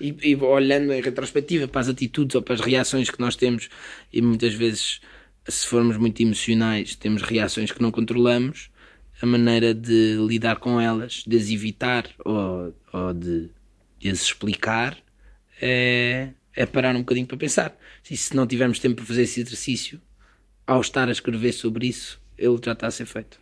[0.00, 3.68] E, e olhando em retrospectiva para as atitudes ou para as reações que nós temos,
[4.12, 5.00] e muitas vezes,
[5.48, 8.70] se formos muito emocionais, temos reações que não controlamos,
[9.20, 13.50] a maneira de lidar com elas, de as evitar ou, ou de,
[13.98, 14.96] de as explicar,
[15.60, 17.78] é, é parar um bocadinho para pensar.
[18.10, 20.00] E se não tivermos tempo para fazer esse exercício,
[20.66, 23.38] ao estar a escrever sobre isso, ele já está a ser feito.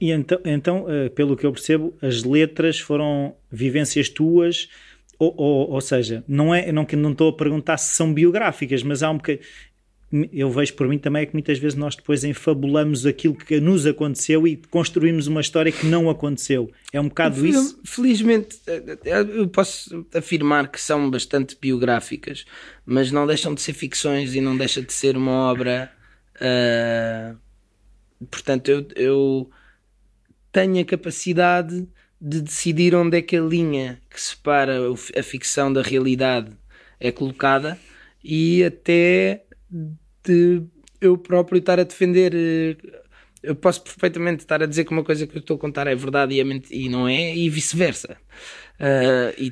[0.00, 4.68] E, então, então, eh, pelo que eu percebo, as letras foram vivências tuas,
[5.18, 9.02] ou, ou, ou seja, não é, não não estou a perguntar se são biográficas, mas
[9.02, 9.46] há um bocadinho.
[10.32, 13.86] Eu vejo por mim também é que muitas vezes nós depois enfabulamos aquilo que nos
[13.86, 16.70] aconteceu e construímos uma história que não aconteceu.
[16.92, 17.80] É um bocado Fel- isso.
[17.84, 18.98] Felizmente, eh,
[19.34, 22.44] eu posso afirmar que são bastante biográficas,
[22.84, 25.90] mas não deixam de ser ficções e não deixa de ser uma obra.
[26.40, 27.34] ah,
[28.30, 29.50] portanto, eu, eu
[30.52, 31.86] tenho a capacidade
[32.20, 34.78] de decidir onde é que a linha que separa
[35.18, 36.50] a ficção da realidade
[36.98, 37.78] é colocada
[38.24, 39.44] e até
[40.26, 40.62] de
[41.00, 42.32] eu próprio estar a defender.
[42.34, 42.76] eh,
[43.42, 45.94] Eu posso perfeitamente estar a dizer que uma coisa que eu estou a contar é
[45.94, 48.16] verdade e, é e não é, e vice-versa.
[48.78, 49.50] Ah, e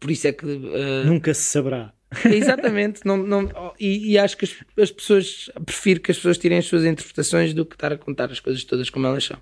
[0.00, 0.46] por isso é que.
[0.46, 1.92] ah, Nunca se saberá.
[2.32, 6.58] Exatamente, não, não, e, e acho que as, as pessoas prefiro que as pessoas tirem
[6.58, 9.38] as suas interpretações do que estar a contar as coisas todas como elas são.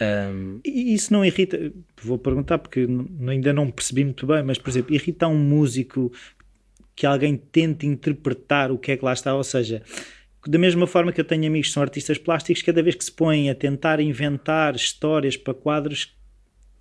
[0.00, 1.72] Ahm, E isso não irrita?
[2.02, 2.86] Vou perguntar porque
[3.28, 6.10] ainda não percebi muito bem, mas por exemplo, irrita um músico
[6.94, 9.82] que alguém tente interpretar o que é que lá está, ou seja,
[10.46, 13.12] da mesma forma que eu tenho amigos que são artistas plásticos, cada vez que se
[13.12, 16.14] põem a tentar inventar histórias para quadros,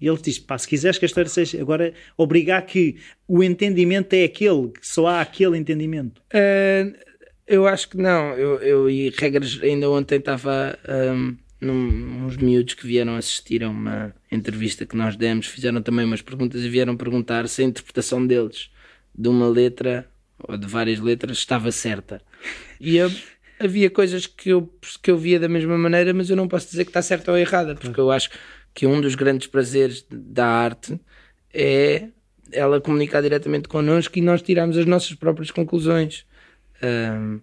[0.01, 2.97] ele diz: pá, se quiseres que a história seja, agora obrigar que
[3.27, 6.21] o entendimento é aquele, que só há aquele entendimento.
[6.33, 7.13] ah,
[7.47, 8.33] eu acho que não.
[8.33, 13.69] Eu, eu e regras, ainda ontem estava ahm, num, uns miúdos que vieram assistir a
[13.69, 18.25] uma entrevista que nós demos, fizeram também umas perguntas e vieram perguntar se a interpretação
[18.25, 18.69] deles
[19.15, 22.21] de uma letra ou de várias letras estava certa.
[22.79, 23.11] E eu,
[23.59, 24.71] havia coisas que eu,
[25.01, 27.37] que eu via da mesma maneira, mas eu não posso dizer que está certa ou
[27.37, 28.29] errada, porque eu acho
[28.73, 30.99] que um dos grandes prazeres da arte
[31.53, 32.07] é
[32.51, 36.25] ela comunicar diretamente connosco e nós tirarmos as nossas próprias conclusões.
[36.81, 37.39] Ahm,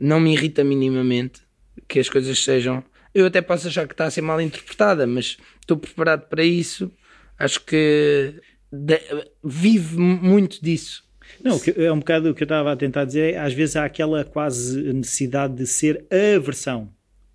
[0.00, 1.42] não me irrita minimamente
[1.86, 2.82] que as coisas sejam.
[3.14, 6.90] Eu até posso achar que está a ser mal interpretada, mas estou preparado para isso.
[7.38, 8.34] Acho que
[8.72, 9.00] de-
[9.44, 11.04] vive muito disso.
[11.42, 13.34] Não, é um bocado o que eu estava a tentar dizer.
[13.34, 16.90] é, Às vezes há aquela quase necessidade de ser a versão.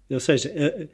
[0.10, 0.88] Ou seja, a-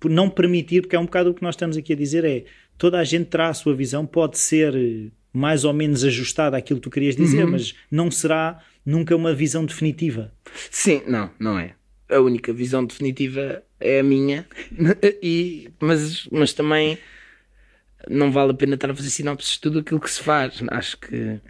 [0.00, 2.44] por não permitir, porque é um bocado o que nós estamos aqui a dizer: é
[2.78, 6.84] toda a gente terá a sua visão, pode ser mais ou menos ajustada àquilo que
[6.84, 10.32] tu querias dizer, mas não será nunca uma visão definitiva.
[10.70, 11.74] Sim, não, não é.
[12.08, 14.46] A única visão definitiva é a minha,
[15.22, 16.96] e, mas, mas também
[18.08, 20.62] não vale a pena estar a fazer sinopses de tudo aquilo que se faz.
[20.70, 21.40] Acho que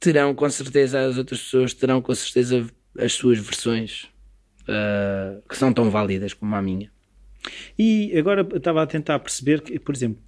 [0.00, 2.66] terão com certeza as outras pessoas, terão com certeza
[2.98, 4.08] as suas versões
[4.68, 6.90] ah, que são tão válidas como a minha.
[7.78, 10.20] E agora eu estava a tentar perceber que, por exemplo,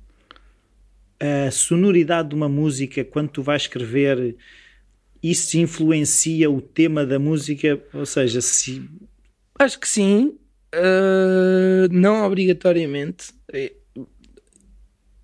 [1.20, 4.36] a sonoridade de uma música, quando tu vais escrever,
[5.22, 7.82] isso influencia o tema da música?
[7.92, 8.88] Ou seja, se
[9.58, 10.38] Acho que sim,
[10.72, 13.32] ah, não obrigatoriamente.
[13.52, 13.74] E-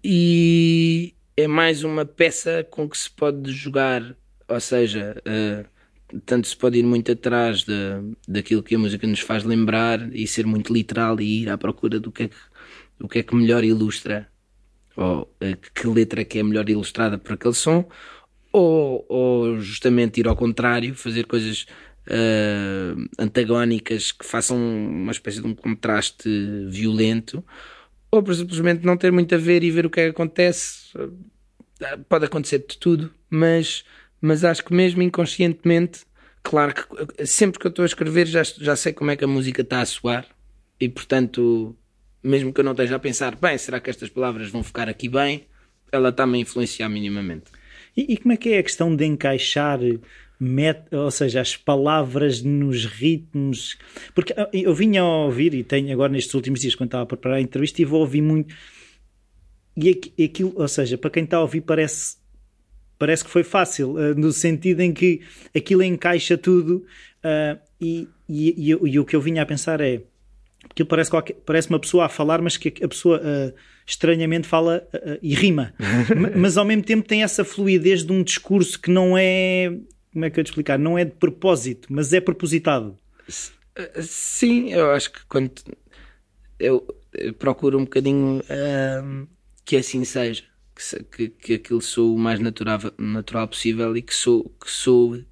[0.03, 4.17] E é mais uma peça com que se pode jogar,
[4.55, 5.64] ou seja, ah,
[6.25, 10.27] tanto se pode ir muito atrás da, daquilo que a música nos faz lembrar e
[10.27, 12.37] ser muito literal e ir à procura do que é que,
[12.99, 14.29] do que, é que melhor ilustra,
[14.97, 17.85] ou ah, que letra que é melhor ilustrada por aquele som,
[18.53, 21.67] ou, ou justamente ir ao contrário, fazer coisas
[22.09, 26.29] ah, antagónicas que façam uma espécie de um contraste
[26.69, 27.45] violento,
[28.09, 30.93] ou por simplesmente não ter muito a ver e ver o que é que acontece.
[32.09, 33.85] Pode acontecer de tudo, mas,
[34.25, 36.01] mas acho que mesmo inconscientemente,
[36.43, 39.29] claro que sempre que eu estou a escrever já, já sei como é que a
[39.29, 40.27] música está a soar
[40.81, 41.77] e portanto,
[42.23, 45.11] mesmo que eu não esteja a pensar, bem, será que estas palavras vão ficar aqui
[45.11, 45.47] bem?
[45.93, 47.45] Ela está-me a influenciar minimamente.
[47.95, 49.79] E, e como é que é a questão de encaixar,
[50.41, 53.77] met, ou seja, as palavras nos ritmos?
[54.15, 57.07] Porque ah, eu vinha a ouvir, e tenho agora nestes últimos dias, quando estava a
[57.07, 58.55] preparar a entrevista, e vou ouvir muito.
[59.77, 62.17] E aqui- aquilo, ou seja, para quem está a ouvir, parece,
[62.99, 65.21] parece que foi fácil, ah, no sentido em que
[65.55, 66.85] aquilo encaixa tudo.
[67.23, 70.03] ah, e, e, e, e o que eu vinha a pensar é.
[70.71, 73.55] Aquilo parece, qualquer, parece uma pessoa a falar, mas que a pessoa uh,
[73.87, 75.75] estranhamente fala uh, e rima.
[76.37, 79.77] mas ao mesmo tempo tem essa fluidez de um discurso que não é.
[80.13, 80.79] Como é que eu te explicar?
[80.79, 82.97] Não é de propósito, mas é propositado.
[84.01, 85.53] Sim, eu acho que quando.
[86.59, 89.29] Eu, eu procuro um bocadinho uh,
[89.65, 90.45] que assim seja.
[90.75, 95.23] Que, que, aquilo sou o mais natural, natural possível e que sou, que sou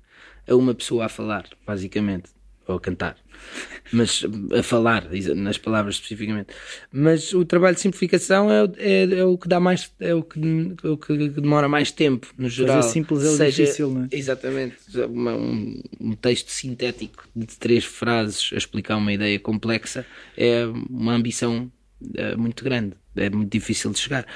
[0.47, 2.31] a uma pessoa a falar, basicamente
[2.67, 3.17] ou a cantar,
[3.93, 4.25] mas
[4.57, 6.55] a falar, nas palavras especificamente.
[6.93, 10.41] Mas o trabalho de simplificação é, é, é o que dá mais, é o que,
[10.85, 12.77] é o que demora mais tempo, no geral.
[12.77, 14.09] Fazer simples é Seja, difícil, não é?
[14.13, 14.77] Exatamente.
[15.09, 21.15] Uma, um, um, texto sintético de três frases a explicar uma ideia complexa é uma
[21.15, 21.71] ambição
[22.15, 24.27] é, muito grande, é muito difícil de chegar.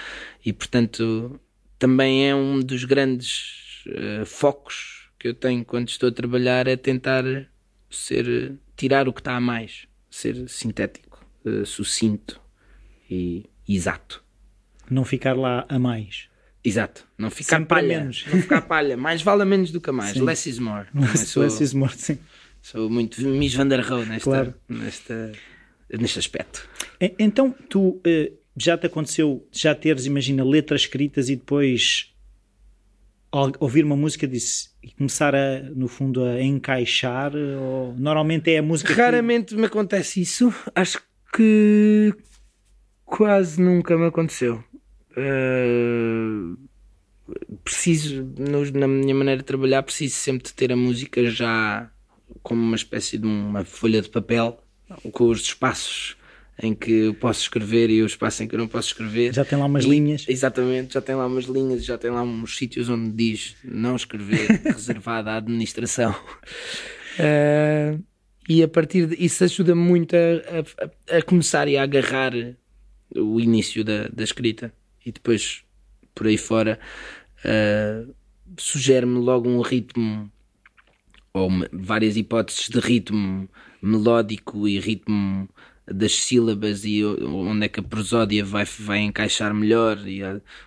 [0.44, 1.40] E, portanto,
[1.78, 6.76] também é um dos grandes uh, focos que eu tenho quando estou a trabalhar, é
[6.76, 7.24] tentar
[7.90, 12.40] ser tirar o que está a mais, ser sintético, uh, sucinto
[13.10, 14.22] e exato.
[14.90, 16.28] Não ficar lá a mais.
[16.64, 18.26] Exato, não ficar Sempre palha, menos.
[18.26, 20.22] não ficar palha, mais vale a menos do que a mais, sim.
[20.22, 20.86] less is more.
[20.92, 22.18] Less, sou, less is more, sim.
[22.60, 24.54] Sou muito Miss Van der Rohe nesta, claro.
[24.68, 25.30] nesta,
[25.90, 26.68] neste aspecto.
[27.18, 32.12] Então, tu uh, já te aconteceu já teres, imagina, letras escritas e depois
[33.60, 37.32] ouvir uma música disse, e começar a, no fundo, a encaixar?
[37.36, 38.94] Ou, normalmente é a música.
[38.94, 39.60] Raramente que...
[39.60, 40.52] me acontece isso.
[40.74, 41.02] Acho
[41.34, 42.14] que
[43.04, 44.64] quase nunca me aconteceu.
[45.12, 46.56] Uh,
[47.62, 51.90] preciso, no, na minha maneira de trabalhar, preciso sempre de ter a música já
[52.42, 54.62] como uma espécie de uma folha de papel
[55.12, 56.16] com os espaços
[56.62, 59.34] em que eu posso escrever e o espaço em que eu não posso escrever.
[59.34, 60.24] Já tem lá umas e, linhas.
[60.26, 64.48] Exatamente, já tem lá umas linhas, já tem lá uns sítios onde diz não escrever,
[64.64, 66.14] reservado à administração.
[67.18, 68.02] Uh,
[68.48, 72.32] e a partir de isso ajuda muito a, a, a, começar e a agarrar
[73.14, 74.72] o início da, da escrita
[75.04, 75.62] e depois
[76.14, 76.78] por aí fora
[77.44, 78.14] uh,
[78.56, 80.30] sugere-me logo um ritmo
[81.32, 83.48] ou várias hipóteses de ritmo
[83.86, 85.48] melódico e ritmo
[85.86, 90.20] das sílabas e onde é que a prosódia vai, vai encaixar melhor e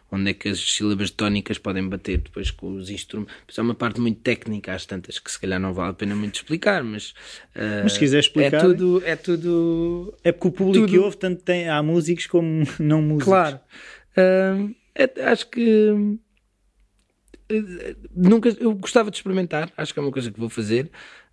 [0.10, 3.36] onde é que as sílabas tónicas podem bater depois com os instrumentos.
[3.48, 6.16] Isso é uma parte muito técnica, às tantas, que se calhar não vale a pena
[6.16, 7.10] muito explicar, mas,
[7.54, 9.04] uh, mas se quiser explicar, é tudo.
[9.06, 10.92] É, tudo, é porque o público tudo...
[10.92, 13.26] que ouve tanto tem, há músicos como não músicos.
[13.26, 13.60] Claro,
[14.18, 15.90] uh, é, acho que.
[15.92, 16.20] Uh,
[18.16, 20.90] nunca eu gostava de experimentar, acho que é uma coisa que vou fazer.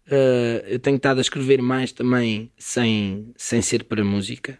[0.06, 4.58] Uh, eu tenho estado a escrever mais também sem, sem ser para música.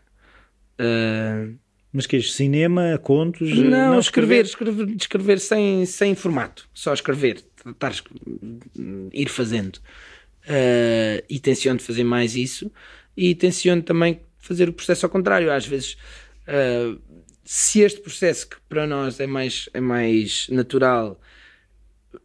[0.80, 1.56] Uh,
[1.92, 3.56] Mas que é cinema, contos?
[3.56, 7.94] Não, não escrever, escrever, escrever sem, sem formato, só escrever, tentar
[9.12, 9.76] ir fazendo.
[10.46, 12.70] Uh, e tenciono fazer mais isso
[13.16, 15.52] e tenciono também fazer o processo ao contrário.
[15.52, 15.96] Às vezes,
[16.46, 17.00] uh,
[17.44, 21.20] se este processo que para nós é mais, é mais natural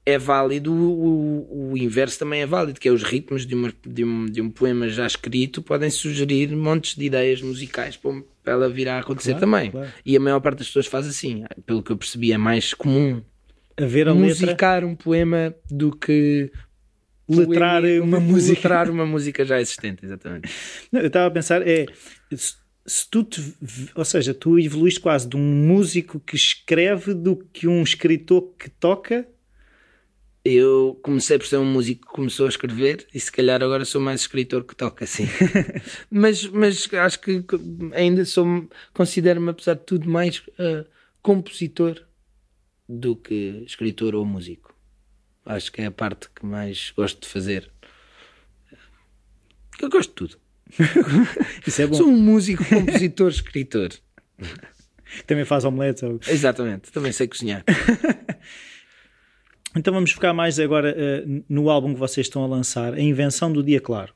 [0.05, 4.03] é válido, o, o, inverso também é válido, que é os ritmos de, uma, de,
[4.03, 8.89] um, de um poema já escrito podem sugerir montes de ideias musicais para, ela vir
[8.89, 9.71] a acontecer claro, também.
[9.71, 9.89] Claro.
[10.05, 11.43] E a maior parte das pessoas faz assim.
[11.65, 13.21] Pelo que eu percebi, é mais comum
[13.77, 14.87] a ver a musicar letra.
[14.87, 16.51] um poema do que
[17.27, 18.59] letrar uma música.
[18.59, 20.49] Letrar uma música já existente, exatamente.
[20.91, 21.85] Não, eu estava a pensar, é
[22.85, 23.41] se tu te,
[23.95, 28.69] ou seja, tu evoluíste quase de um músico que escreve do que um escritor que
[28.69, 29.27] toca
[30.53, 34.01] eu comecei por ser um músico que começou a escrever e se calhar agora sou
[34.01, 35.27] mais escritor que toca assim.
[36.09, 37.43] mas, mas acho que
[37.93, 40.85] ainda sou, considero-me, apesar de tudo, mais uh,
[41.21, 42.05] compositor
[42.87, 44.75] do que escritor ou músico.
[45.45, 47.71] Acho que é a parte que mais gosto de fazer.
[49.81, 50.39] Eu gosto de tudo.
[51.65, 51.95] Isso é bom.
[51.95, 53.89] Sou um músico, compositor, escritor.
[55.25, 56.03] Também faz omeletes.
[56.27, 57.63] Exatamente, também sei cozinhar.
[59.75, 63.51] Então vamos focar mais agora uh, no álbum que vocês estão a lançar, A Invenção
[63.51, 64.13] do Dia Claro.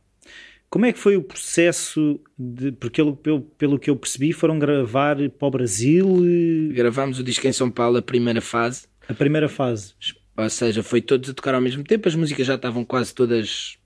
[0.70, 2.72] Como é que foi o processo de.
[2.74, 6.06] Porque pelo, pelo que eu percebi, foram gravar para o Brasil.
[6.74, 8.86] Gravámos o disco em São Paulo, a primeira fase.
[9.08, 9.94] A primeira fase.
[10.36, 13.78] Ou seja, foi todos a tocar ao mesmo tempo, as músicas já estavam quase todas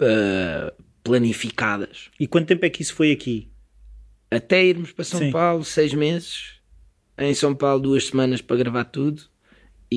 [0.00, 2.10] uh, planificadas.
[2.18, 3.48] E quanto tempo é que isso foi aqui?
[4.30, 5.30] Até irmos para São Sim.
[5.30, 6.54] Paulo, seis meses.
[7.16, 9.22] Em São Paulo, duas semanas para gravar tudo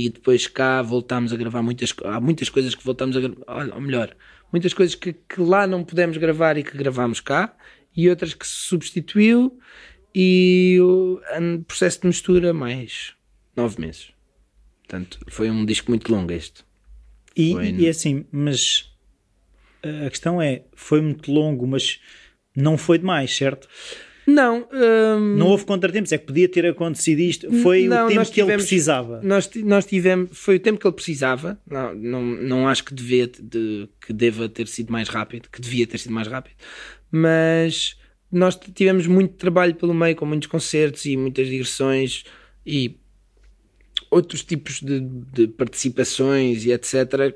[0.05, 3.81] e depois cá voltámos a gravar muitas há muitas coisas que voltámos a gravar, ou
[3.81, 4.15] melhor,
[4.51, 7.55] muitas coisas que, que lá não pudemos gravar e que gravámos cá
[7.95, 9.59] e outras que se substituiu
[10.13, 11.19] e o
[11.67, 13.13] processo de mistura mais
[13.55, 14.11] nove meses.
[14.79, 16.63] Portanto, foi um disco muito longo este.
[17.35, 17.71] E, foi...
[17.71, 18.91] e assim, mas
[19.83, 21.99] a questão é, foi muito longo, mas
[22.55, 23.67] não foi demais, certo?
[24.27, 27.49] Não, hum, Não houve contratempos, é que podia ter acontecido isto.
[27.63, 29.21] Foi Não, o tempo nós que ele tivemos- precisava.
[29.23, 31.57] nós, nós tivemos, foi o tempo que ele precisava.
[31.65, 35.87] Não, não, não acho que, devia, de, que deva ter sido mais rápido, que devia
[35.87, 36.55] ter sido mais rápido,
[37.09, 37.97] mas
[38.29, 42.25] nós tivemos muito trabalho pelo meio, com muitos concertos e muitas digressões
[42.65, 42.97] e
[44.11, 47.33] outros tipos de, de participações e etc.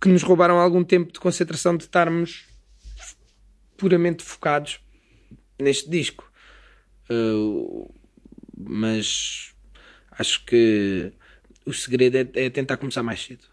[0.00, 2.46] que nos roubaram algum tempo de concentração de estarmos
[3.76, 4.80] puramente focados
[5.58, 6.30] neste disco.
[7.10, 7.92] Uh,
[8.56, 9.52] mas
[10.12, 11.12] acho que
[11.66, 13.44] o segredo é, é tentar começar mais cedo.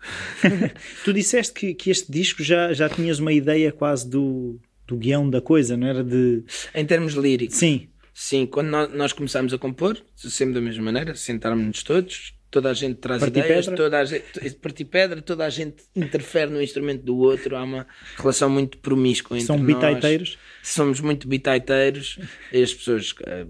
[1.04, 5.30] Tu disseste que, que este disco já, já tinhas uma ideia quase do, do guião
[5.30, 6.44] da coisa, não era de.
[6.76, 11.16] Em termos líricos, Sim, sim, quando nós, nós começámos a compor, sempre da mesma maneira,
[11.16, 13.76] sentarmos-nos todos, toda a gente traz ideias, pedra?
[13.76, 17.88] toda a gente, partir pedra, toda a gente interfere no instrumento do outro, há uma
[18.18, 19.66] relação muito promíscua entre são nós.
[19.66, 20.38] bitaiteiros.
[20.62, 22.20] somos muito bitaiteiros
[22.54, 23.46] as pessoas eh,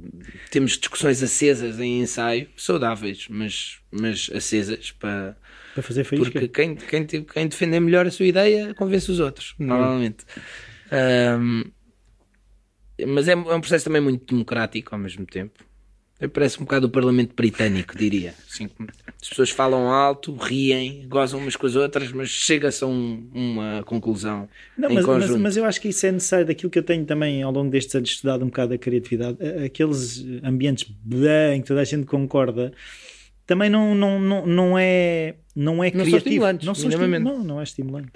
[0.51, 5.35] temos discussões acesas em ensaio, saudáveis, mas, mas acesas para
[5.73, 6.31] Para fazer faísca.
[6.31, 10.23] porque quem, quem, quem defender melhor a sua ideia convence os outros, normalmente.
[10.91, 11.71] Ahm,
[13.07, 15.63] mas é, é um processo também muito democrático ao mesmo tempo.
[16.27, 18.33] Parece um bocado o Parlamento Britânico, diria.
[18.49, 18.69] Assim,
[19.21, 23.83] as pessoas falam alto, riem, gozam umas com as outras, mas chega-se a um- uma
[23.85, 27.05] conclusão Não, mas, mas, mas eu acho que isso é necessário daquilo que eu tenho
[27.05, 30.91] também ao longo destes anos estudado um bocado a criatividade, aqueles ambientes
[31.55, 32.71] em que toda a gente concorda,
[33.47, 36.17] também não, não, não, não é não é Não são criativo.
[36.17, 37.37] estimulantes, não, são esti- minimamente.
[37.37, 38.07] não, não é estimulante.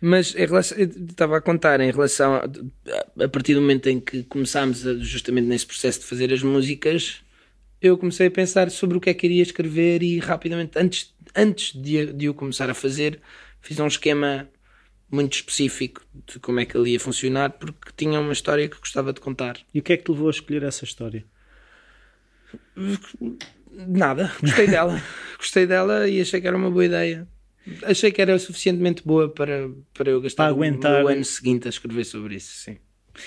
[0.00, 4.22] Mas em relação, estava a contar em relação a, a partir do momento em que
[4.24, 7.22] começámos a- justamente nesse processo de fazer as músicas,
[7.80, 11.72] eu comecei a pensar sobre o que é que iria escrever e rapidamente, antes, antes
[11.80, 13.20] de, de eu começar a fazer,
[13.60, 14.48] fiz um esquema
[15.10, 19.12] muito específico de como é que ele ia funcionar, porque tinha uma história que gostava
[19.12, 19.58] de contar.
[19.72, 21.24] E o que é que te levou a escolher essa história?
[23.70, 25.02] Nada, gostei dela.
[25.38, 27.28] gostei dela e achei que era uma boa ideia.
[27.82, 31.04] Achei que era suficientemente boa para, para eu gastar Para aguentar.
[31.04, 32.78] o ano seguinte a escrever sobre isso, sim.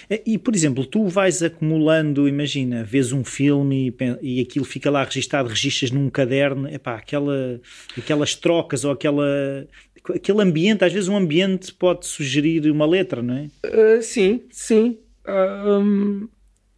[0.09, 4.89] É, E, por exemplo, tu vais acumulando, imagina, vês um filme e, e aquilo fica
[4.89, 7.59] lá registado, registas num caderno, epá, aquela,
[7.97, 9.67] aquelas trocas ou aquela,
[10.13, 13.47] aquele ambiente, às vezes um ambiente pode sugerir uma letra, não é?
[13.65, 14.97] Uh, sim, sim.
[15.27, 16.29] Uh, um,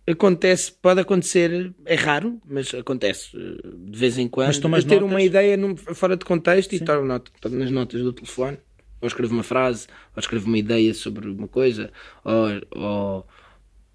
[0.08, 4.47] acontece, pode acontecer, é raro, mas acontece uh, de vez em quando.
[4.47, 5.10] Mas tomas ter notas?
[5.10, 6.86] uma ideia num- fora de contexto e Sim.
[6.86, 8.58] torno nota, nas notas do telefone.
[9.01, 11.91] Ou escrevo uma frase, ou escrevo uma ideia sobre uma coisa,
[12.23, 12.47] ou,
[12.81, 13.27] ou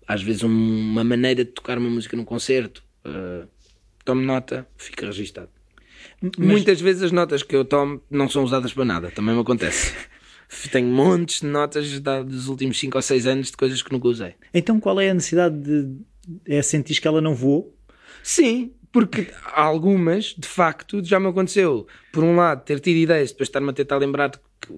[0.07, 0.49] às vezes um-
[0.91, 2.83] uma maneira de tocar uma música num concerto.
[3.05, 3.47] Uh,
[4.05, 5.49] tomo nota, fica registado.
[6.39, 9.95] Muitas vezes as notas que eu tomo não são usadas para nada, também me acontece.
[10.71, 14.35] Tenho montes de notas dos últimos 5 ou 6 anos de coisas que nunca usei.
[14.55, 15.97] Então qual é a necessidade de.
[16.45, 17.77] É sentir que ela não voou?
[18.23, 21.87] Sim, porque algumas, de facto, já me aconteceu.
[22.13, 24.73] Por um lado, ter tido ideias, depois estar-me a tentar lembrar de que,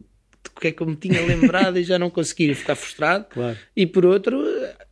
[0.45, 3.27] de que é que eu me tinha lembrado e já não conseguir e ficar frustrado.
[3.31, 3.57] Claro.
[3.77, 4.43] E por outro,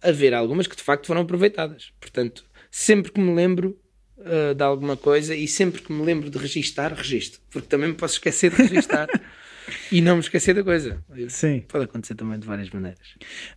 [0.02, 1.92] haver algumas que de facto foram aproveitadas.
[2.00, 3.78] Portanto, sempre que me lembro
[4.18, 7.40] uh, de alguma coisa e sempre que me lembro de registar, registro.
[7.50, 9.08] Porque também me posso esquecer de registar
[9.90, 11.02] e não me esquecer da coisa.
[11.28, 11.64] Sim.
[11.68, 13.14] Pode acontecer também de várias maneiras.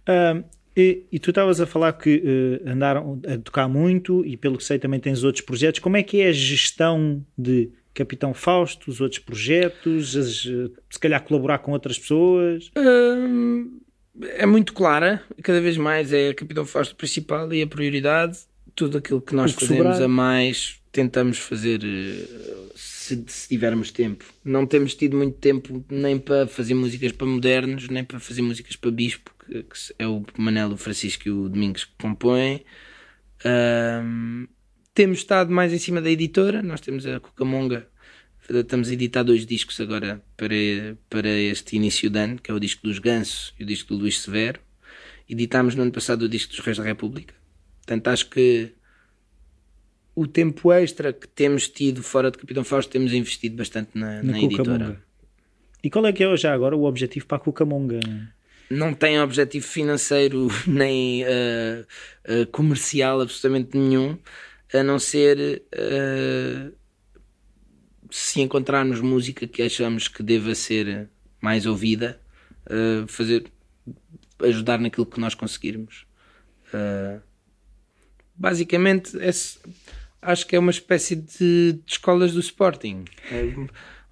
[0.08, 0.44] Ah,
[0.80, 2.24] e, e tu estavas a falar que
[2.64, 5.80] eh, andaram a tocar muito e pelo que sei também tens outros projetos.
[5.80, 10.98] Como é que é a gestão de Capitão Fausto, os outros projetos, as, eh, se
[10.98, 12.72] calhar colaborar com outras pessoas?
[12.78, 13.82] Hum,
[14.22, 18.40] é muito clara, cada vez mais é a Capitão Fausto principal e a prioridade.
[18.74, 20.02] Tudo aquilo que nós que fazemos sobrar.
[20.02, 24.24] a mais tentamos fazer eh, se, se tivermos tempo.
[24.46, 28.78] Não temos tido muito tempo nem para fazer músicas para modernos, nem para fazer músicas
[28.78, 32.64] para bispo, que, que é o Manelo, Francisco e o Domingos que compõem.
[33.46, 34.48] Hum,
[35.00, 37.88] temos estado mais em cima da editora, nós temos a Cucamonga,
[38.50, 40.54] estamos a editar dois discos agora para,
[41.10, 44.02] para este início de ano, que é o disco dos Ganso e o disco do
[44.02, 44.60] Luís Severo.
[45.30, 47.34] Editámos no ano passado o disco dos Reis da República.
[47.78, 48.74] Portanto, acho que
[50.14, 54.38] o tempo extra que temos tido fora de Capitão Fausto temos investido bastante na, na,
[54.38, 54.64] editora.
[54.64, 55.04] Cucamonga.
[55.82, 58.02] E qual é que é já agora o objetivo para a Cucamonga?
[58.70, 61.86] Não tem objetivo financeiro nem eh,
[62.26, 64.18] eh, comercial absolutamente nenhum,
[64.74, 66.72] a não ser eh,
[68.10, 71.10] se encontrarmos música que achamos que deva ser
[71.42, 72.20] mais ouvida,
[72.70, 73.52] eh, fazer
[74.42, 76.06] ajudar naquilo que nós conseguirmos.
[76.74, 77.20] Eh,
[78.36, 79.60] basicamente, esse-
[80.22, 83.06] acho que é uma espécie de, de escolas do Sporting.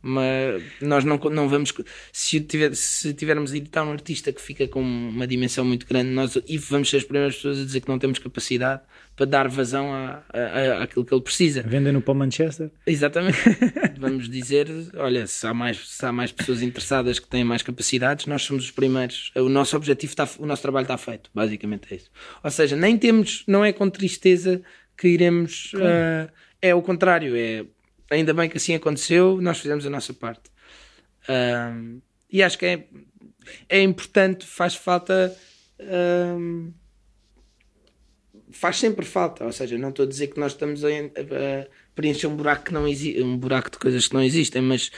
[0.08, 1.74] Mas nós não, não vamos.
[2.14, 6.12] Se, tiver, se tivermos a editar um artista que fica com uma dimensão muito grande,
[6.12, 8.82] nós e vamos ser as primeiras pessoas a dizer que não temos capacidade
[9.18, 11.62] para dar vazão à, à, àquilo que ele precisa.
[11.62, 12.72] Vendendo para o Manchester?
[12.86, 13.38] Exatamente.
[14.00, 18.28] vamos dizer: olha, se há, mais, se há mais pessoas interessadas que têm mais capacidades,
[18.28, 19.34] nós somos os primeiros.
[19.36, 21.30] O nosso objetivo está, o nosso trabalho está feito.
[21.36, 22.10] Basicamente é isso.
[22.42, 24.62] Ou seja, nem temos, não é com tristeza
[24.96, 25.72] que iremos.
[25.72, 26.30] Claro.
[26.30, 27.66] Uh, é o contrário, é
[28.10, 30.50] ainda bem que assim aconteceu, nós fizemos a nossa parte.
[31.30, 32.02] Um,
[32.32, 32.88] e acho que é,
[33.70, 35.36] é importante, faz falta.
[35.80, 36.72] Um,
[38.52, 42.28] faz sempre falta, ou seja, não estou a dizer que nós estamos a, a preencher
[42.28, 44.92] um buraco que não existe, um buraco de coisas que não existem, mas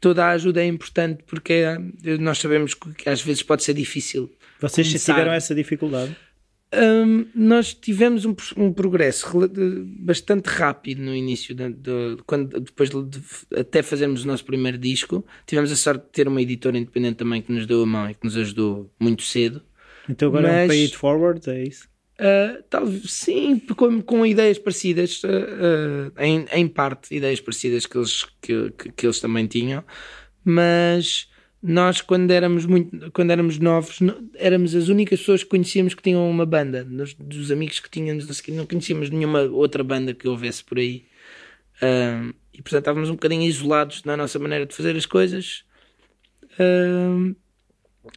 [0.00, 1.78] toda a ajuda é importante porque é,
[2.18, 4.30] nós sabemos que, que às vezes pode ser difícil.
[4.60, 5.12] Vocês começar.
[5.14, 6.16] tiveram essa dificuldade?
[6.74, 9.26] Um, nós tivemos um, um, progresso
[10.00, 13.20] bastante rápido no início, de, de, quando, depois de,
[13.56, 15.24] até fazermos o nosso primeiro disco.
[15.46, 18.14] Tivemos a sorte de ter uma editora independente também que nos deu a mão e
[18.14, 19.62] que nos ajudou muito cedo.
[20.08, 21.88] Então agora Mas, é um pay it forward, é isso?
[22.18, 27.96] Uh, talvez sim, com, com ideias parecidas, uh, uh, em, em parte, ideias parecidas que
[27.96, 29.84] eles, que, que, que eles também tinham,
[30.42, 31.28] mas
[31.62, 33.98] nós quando éramos muito quando éramos novos
[34.34, 36.84] éramos as únicas pessoas que conhecíamos que tinham uma banda.
[37.18, 41.04] Dos amigos que tínhamos não conhecíamos nenhuma outra banda que houvesse por aí.
[41.76, 45.64] Uh, e portanto estávamos um bocadinho isolados na nossa maneira de fazer as coisas.
[46.58, 47.34] Uh,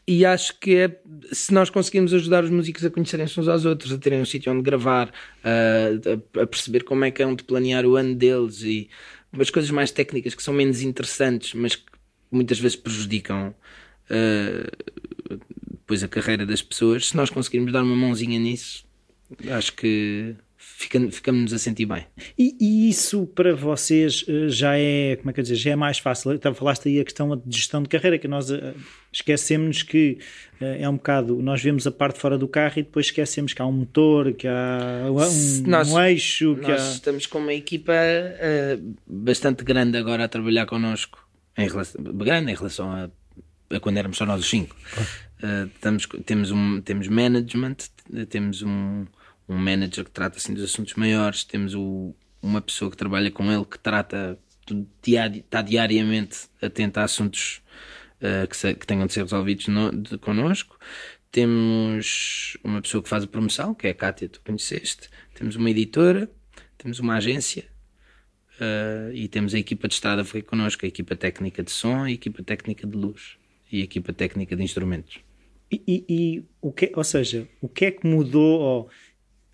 [0.08, 3.92] e acho que é se nós conseguimos ajudar os músicos a conhecerem-se uns aos outros
[3.92, 5.12] a terem um sítio onde gravar
[5.44, 8.90] a, a, perceber como é que é onde planear o ano deles e
[9.34, 11.99] umas coisas mais técnicas que são menos interessantes mas que
[12.32, 13.54] muitas vezes prejudicam
[14.10, 15.38] uh,
[15.70, 17.10] depois a carreira das pessoas.
[17.10, 18.86] Se nós conseguirmos dar uma mãozinha nisso,
[19.50, 20.36] acho que
[20.80, 22.06] fica, ficamos a sentir bem.
[22.38, 25.76] E, e, isso para vocês eh, já é, como é que eu dizer, já é
[25.76, 26.34] mais fácil?
[26.34, 28.74] Então, falaste aí a questão de gestão de carreira, que nós uh,
[29.12, 30.20] esquecemos que
[30.62, 33.66] é um bocado, nós vemos a parte fora do carro e depois esquecemos que há
[33.66, 36.56] um motor, que há um, nós, um eixo.
[36.56, 36.92] Que nós há...
[36.92, 41.29] estamos com uma equipa uh, bastante grande agora a trabalhar connosco
[41.60, 43.10] em relação, grande em relação a,
[43.76, 44.76] a quando éramos só nós os cinco.
[45.44, 47.78] Uh, estamos, temos, um, temos management,
[48.30, 49.06] temos um,
[49.48, 53.52] um manager que trata assim dos assuntos maiores, temos o, uma pessoa que trabalha com
[53.52, 54.40] ele que trata,
[55.04, 57.62] diari, está diariamente atento a assuntos
[58.22, 60.80] uh, que, se, que, tenham de ser resolvidos no, de, connosco.
[61.32, 65.10] Temos uma pessoa que faz a promoção, que é a Kátia, tu conheceste.
[65.36, 66.30] Temos uma editora,
[66.78, 67.66] temos uma agência
[68.60, 72.12] Uh, e temos a equipa de estrada foi connosco, a equipa técnica de som, a
[72.12, 73.38] equipa técnica de luz
[73.72, 75.20] e a equipa técnica de instrumentos.
[75.72, 78.90] E, e, e o que, ou seja, o que é que mudou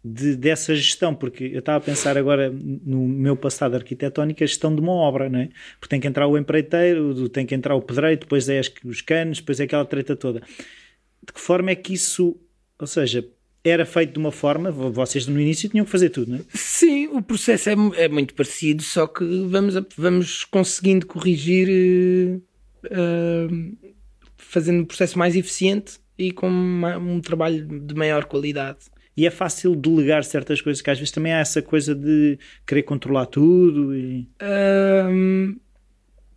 [0.04, 1.14] de, dessa gestão?
[1.14, 5.30] Porque eu estava a pensar agora no meu passado arquitetónico, a gestão de uma obra,
[5.30, 5.50] não é?
[5.80, 9.40] Porque tem que entrar o empreiteiro, tem que entrar o pedreiro, depois é os canos,
[9.40, 10.40] depois é aquela treta toda.
[10.40, 12.36] De que forma é que isso,
[12.80, 13.24] ou seja,
[13.70, 16.42] era feito de uma forma, vocês no início tinham que fazer tudo, não é?
[16.54, 22.40] Sim, o processo é, é muito parecido, só que vamos, vamos conseguindo corrigir,
[22.86, 23.92] uh,
[24.38, 28.78] fazendo o processo mais eficiente e com uma, um trabalho de maior qualidade.
[29.18, 32.38] E é fácil delegar certas coisas, que às vezes também há essa coisa de
[32.68, 33.96] querer controlar tudo.
[33.96, 34.28] E...
[34.42, 35.56] Uh,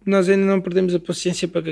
[0.06, 1.62] nós ainda não perdemos a paciência para,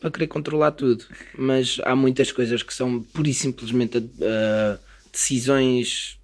[0.00, 1.04] para querer controlar tudo,
[1.38, 3.98] mas há muitas coisas que são pura e simplesmente.
[3.98, 6.20] Uh, decisões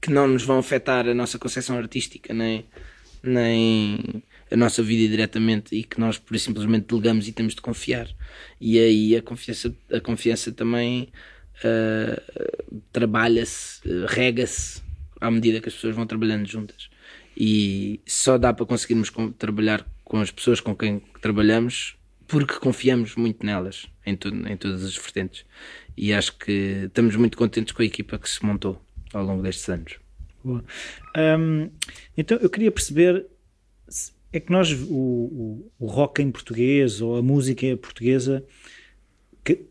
[0.00, 2.66] que não nos vão afetar a nossa concepção artística nem,
[3.22, 8.08] nem a nossa vida diretamente e que nós por simplesmente delegamos e temos de confiar.
[8.60, 11.08] E aí a confiança, a confiança também
[11.64, 14.82] uh, trabalha-se, rega-se
[15.20, 16.90] à medida que as pessoas vão trabalhando juntas.
[17.36, 21.96] E só dá para conseguirmos com, trabalhar com as pessoas com quem trabalhamos
[22.26, 25.46] porque confiamos muito nelas em, tudo, em todas as vertentes
[25.98, 28.80] e acho que estamos muito contentes com a equipa que se montou
[29.12, 29.98] ao longo destes anos.
[30.44, 31.70] Um,
[32.16, 33.26] então eu queria perceber
[34.32, 38.44] é que nós o, o, o, rock em português ou a música portuguesa
[39.42, 39.64] que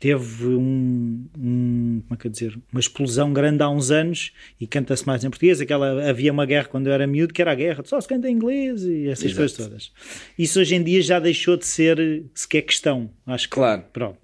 [0.00, 1.75] teve um, um
[2.16, 6.08] é que dizer uma explosão grande há uns anos e canta-se mais em português aquela
[6.08, 8.32] havia uma guerra quando eu era miúdo que era a guerra só se canta em
[8.32, 9.36] inglês e essas Exato.
[9.38, 9.92] coisas todas
[10.38, 14.18] isso hoje em dia já deixou de ser sequer questão acho que claro pronto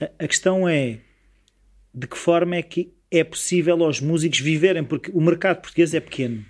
[0.00, 0.98] a, a questão é
[1.94, 6.00] de que forma é que é possível aos músicos viverem, porque o mercado português é
[6.00, 6.44] pequeno.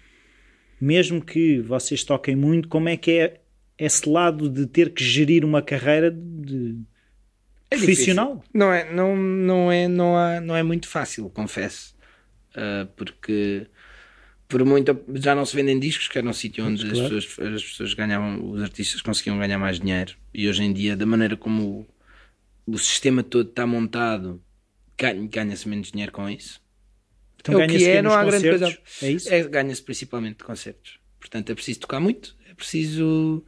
[0.80, 3.40] Mesmo que vocês toquem muito, como é que é
[3.78, 6.76] esse lado de ter que gerir uma carreira de
[7.70, 8.42] é profissional?
[8.54, 11.94] Não é, não, não é, não, há, não é muito fácil, confesso,
[12.56, 13.66] uh, porque
[14.48, 17.16] por muito já não se vendem discos, que era um sítio onde Claro.
[17.18, 20.14] as, pessoas, as pessoas ganhavam, os artistas conseguiam ganhar mais dinheiro.
[20.32, 21.86] E hoje em dia, da maneira como
[22.66, 24.42] o, o sistema todo está montado,
[24.96, 26.62] ganha- ganha-se menos dinheiro com isso.
[27.40, 28.78] Então É o que é, não há grande coisa.
[29.02, 29.32] É isso?
[29.32, 30.98] É, ganha-se principalmente de concertos.
[31.20, 33.44] Portanto, é preciso tocar muito, é preciso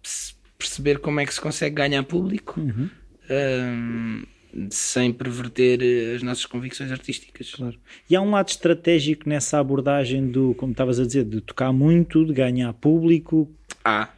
[0.00, 0.33] perce-
[0.64, 2.88] perceber como é que se consegue ganhar público Uhum.
[3.30, 4.26] ah,
[4.70, 7.50] sem perverter eh, as nossas convicções artísticas.
[7.50, 7.76] Claro.
[8.08, 12.24] E há um lado estratégico nessa abordagem do, como estavas a dizer, de tocar muito,
[12.24, 13.50] de ganhar público.
[13.84, 14.10] Há.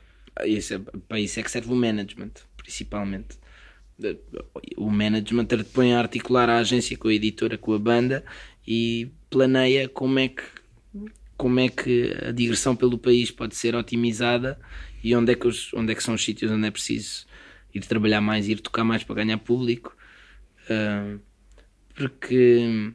[0.45, 0.79] Isso é,
[1.09, 3.39] para isso é que serve o management, principalmente.
[4.77, 8.23] O management põe a articular a agência com a editora, com a banda
[8.69, 10.43] e planeia como é que
[11.37, 14.59] como é que a digressão pelo país pode ser otimizada
[15.03, 17.27] e onde é que, os, onde é que são os sítios onde é preciso
[17.75, 19.97] ir trabalhar mais, ir tocar mais para ganhar público.
[20.71, 21.17] Ah,
[21.95, 22.93] porque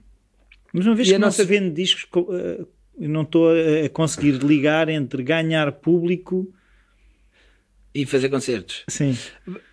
[0.74, 2.66] Mas uma vez E que a não nossa- vende discos, eh,
[3.00, 6.54] não estou a conseguir ligar entre ganhar público.
[7.94, 9.18] e fazer concertos Sim.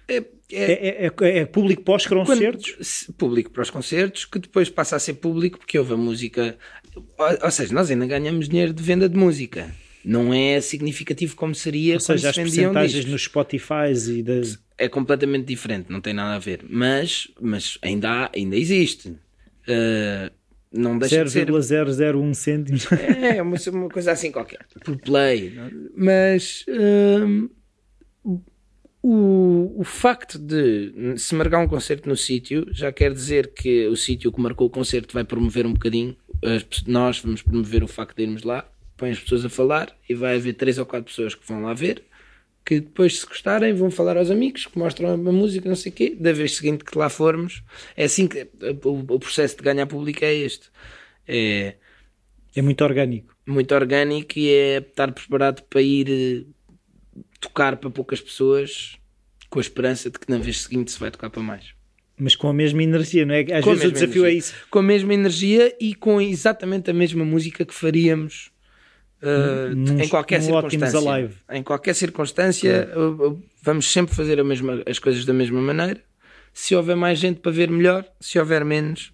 [0.09, 2.73] é, é- É, é- é- é público pós-concertos?
[3.07, 6.57] Quando- público para os concertos, que depois passa a ser público porque houve a música.
[6.97, 7.05] Ou,
[7.45, 9.73] ou seja, nós ainda ganhamos dinheiro de venda de música.
[10.09, 14.59] Não é significativo como seria Ou seja, as se vendiam percentagens nos Spotify e das.
[14.79, 16.65] É completamente diferente, não tem nada a ver.
[16.67, 19.11] Mas, mas ainda, há, ainda existe.
[19.11, 20.33] Uh,
[20.73, 22.91] não deixa de ser 0,001 cêntimos.
[23.23, 24.65] é, uma, uma coisa assim qualquer.
[24.83, 25.53] Por play.
[25.95, 27.51] Mas hum,
[29.03, 33.97] o, o facto de se marcar um concerto no sítio já quer dizer que o
[33.97, 36.17] sítio que marcou o concerto vai promover um bocadinho.
[36.43, 38.67] As nós vamos promover o facto de irmos lá,
[38.99, 41.73] põe as pessoas a falar e vai haver três ou quatro pessoas que vão lá
[41.73, 42.03] ver.
[42.67, 45.95] Que depois, se gostarem, vão falar aos amigos que mostram a música, não sei o
[45.95, 46.15] quê.
[46.21, 47.63] Da vez seguinte que lá formos,
[47.97, 48.47] é assim que
[48.85, 50.69] o, o processo de ganhar público é este.
[51.27, 51.77] É,
[52.55, 53.35] É muito orgânico.
[53.47, 58.97] muito orgânico e é estar preparado para ir eh, tocar para poucas pessoas
[59.49, 61.73] com a esperança de que na vez seguinte se vai tocar para mais.
[62.19, 63.47] Mas com a mesma energia, não é?
[63.51, 64.39] Às Com vezes o desafio é energia.
[64.39, 64.55] isso.
[64.69, 68.51] Com a mesma energia e com exatamente a mesma música que faríamos
[69.23, 70.99] eh, Num- em qualquer circunstância.
[70.99, 71.35] Alive.
[71.51, 76.01] Em qualquer circunstância, eh, eh, vamos sempre fazer mesma, as coisas da mesma maneira.
[76.53, 78.05] Se houver mais gente para ver, melhor.
[78.21, 79.13] Se houver menos,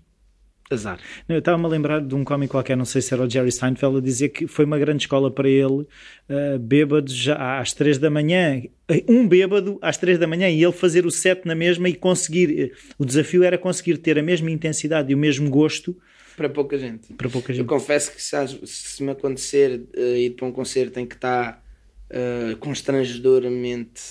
[0.70, 0.98] azar.
[1.28, 3.52] Não, Eu estava-me a lembrar de um cómico qualquer, não sei se era o Jerry
[3.52, 5.86] Seinfeld, a dizer que foi uma grande escola para ele,
[6.28, 8.62] uh, bêbado já às três da manhã,
[9.08, 12.72] um bêbado às três da manhã, e ele fazer o set na mesma e conseguir.
[12.98, 15.96] O desafio era conseguir ter a mesma intensidade e o mesmo gosto
[16.36, 17.12] Para pouca gente.
[17.14, 17.66] para pouca Eu gente.
[17.66, 21.62] confesso que se, se me acontecer eh, ir para um concerto em que está
[22.10, 24.02] eh, constrangedoramente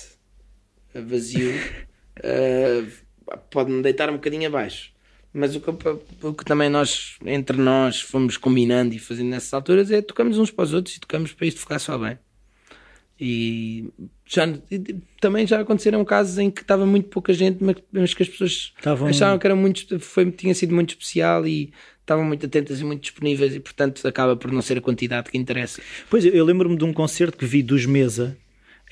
[0.94, 1.52] eh, vazio,
[2.22, 2.84] eh,
[3.50, 4.92] pode-me deitar um bocadinho abaixo.
[5.32, 5.70] Mas o que,
[6.26, 10.50] o que também nós, entre nós, fomos combinando e fazendo nessas alturas é tocamos uns
[10.50, 12.16] para os outros e tocamos para isto ficar só bem.
[13.20, 13.90] E
[14.26, 14.42] já,
[15.20, 17.76] também já aconteceram casos em que estava muito pouca gente, mas,
[18.14, 21.72] que as pessoas Estavam- achavam que era muito, foi, tinha sido muito especial e
[22.04, 25.38] estavam muito atentas e muito disponíveis e portanto acaba por não ser a quantidade que
[25.38, 25.80] interessa.
[26.10, 28.36] Pois, eu lembro-me de um concerto que vi dos Mesa,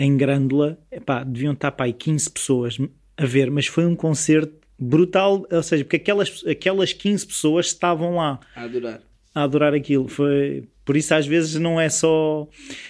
[0.00, 2.78] em Grândola, Epá, deviam estar para aí 15 pessoas
[3.16, 8.16] a ver, mas foi um concerto brutal, ou seja, porque aquelas, aquelas 15 pessoas estavam
[8.16, 8.40] lá.
[8.56, 9.02] A adorar.
[9.34, 10.08] a adorar aquilo.
[10.08, 12.48] Foi por isso às vezes não é só.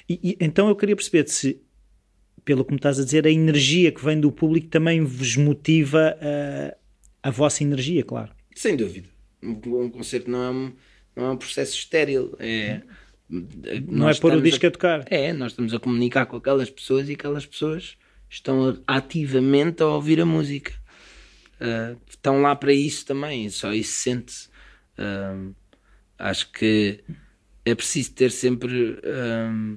[0.09, 1.61] E, e- então eu queria perceber se,
[2.45, 6.17] pelo que me estás a dizer, a energia que vem do público também vos motiva
[7.23, 8.31] a, a vossa energia, claro.
[8.55, 9.09] Sem dúvida.
[9.43, 10.73] Um, concerto não é um,
[11.17, 12.37] não é um processo estéril.
[12.39, 12.83] É,
[13.89, 15.05] Não é pôr o disco a tocar.
[15.11, 17.97] É, nós estamos a comunicar com aquelas pessoas e aquelas pessoas
[18.29, 20.73] estão ativamente a ouvir a música.
[21.61, 24.49] Ah, estão lá para isso também, só isso sente-se.
[24.99, 25.37] Ah,
[26.19, 27.05] acho que
[27.65, 28.99] é preciso ter sempre.
[29.05, 29.77] ah,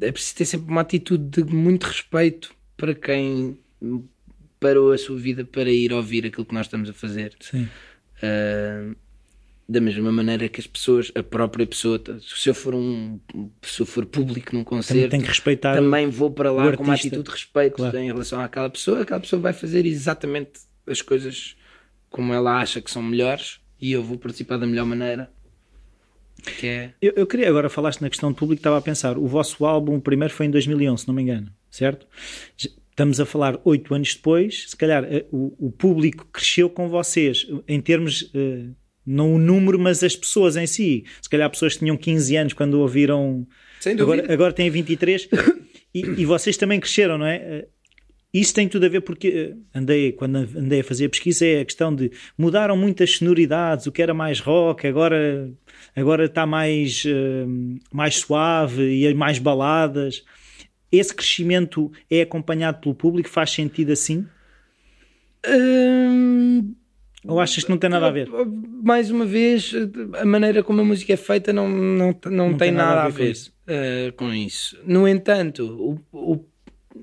[0.00, 3.58] é preciso ter sempre uma atitude de muito respeito para quem
[4.60, 7.34] parou a sua vida para ir ouvir aquilo que nós estamos a fazer.
[7.40, 7.68] Sim.
[8.22, 8.96] Uh,
[9.68, 13.20] da mesma maneira que as pessoas, a própria pessoa, se eu for um
[13.62, 15.74] se eu for público num Também concerto, tem que respeitar.
[15.74, 17.98] também vou para lá com uma atitude de respeito Claro.
[17.98, 20.52] em relação àquela pessoa, aquela pessoa vai fazer exatamente
[20.86, 21.54] as coisas
[22.08, 25.30] como ela acha que são melhores e eu vou participar da melhor maneira.
[26.58, 29.26] Que é Eu, eu queria agora falaste na questão de público, estava a pensar, o
[29.26, 32.06] vosso álbum o primeiro foi em 2011, se não me engano, certo?
[32.98, 37.46] Estamos a falar oito anos depois, se calhar eh, o, o público cresceu com vocês
[37.68, 38.70] em termos, eh,
[39.06, 41.04] não o número, mas as pessoas em si.
[41.22, 43.46] Se calhar pessoas que tinham 15 anos quando ouviram,
[43.78, 44.22] sem dúvida.
[44.22, 45.28] agora, agora têm 23
[45.94, 47.36] e, e vocês também cresceram, não é?
[47.36, 47.68] Eh,
[48.34, 51.64] isso tem tudo a ver porque andei, quando andei a fazer a pesquisa é a
[51.64, 55.48] questão de mudaram muitas sonoridades, o que era mais rock, agora,
[55.94, 57.04] agora está mais,
[57.92, 60.24] mais suave e mais baladas.
[60.90, 63.28] Esse crescimento é acompanhado pelo público?
[63.28, 64.26] Faz sentido assim?
[65.46, 66.74] Hum,
[67.24, 68.28] Ou achas que não tem nada a ver?
[68.82, 69.72] Mais uma vez,
[70.20, 73.02] a maneira como a música é feita não, não, não, não tem, tem, nada, nada
[73.04, 73.50] a ver, ver com, isso.
[73.50, 74.78] Uh, com, isso.
[74.84, 76.44] No entanto, o, o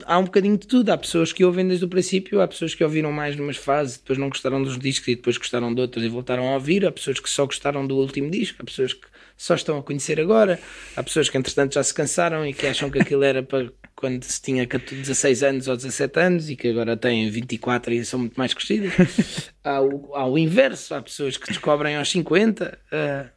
[0.05, 0.89] há um bocadinho de tudo.
[0.89, 4.17] Há pessoas que ouvem desde o princípio, há pessoas que ouviram mais numas fases, depois
[4.17, 6.85] não gostaram dos discos e depois gostaram de outros e voltaram a ouvir.
[6.85, 9.07] Há pessoas que só gostaram do último disco, há pessoas que
[9.37, 10.59] só estão a conhecer agora,
[10.95, 14.23] há pessoas que entretanto já se cansaram e que acham que aquilo era para quando
[14.23, 18.35] se tinha 16 anos ou 17 anos e que agora têm 24 e são muito
[18.35, 18.93] mais crescidas.
[19.63, 22.77] há, o, há o inverso, há pessoas que descobrem aos 50.
[22.91, 23.29] Uh,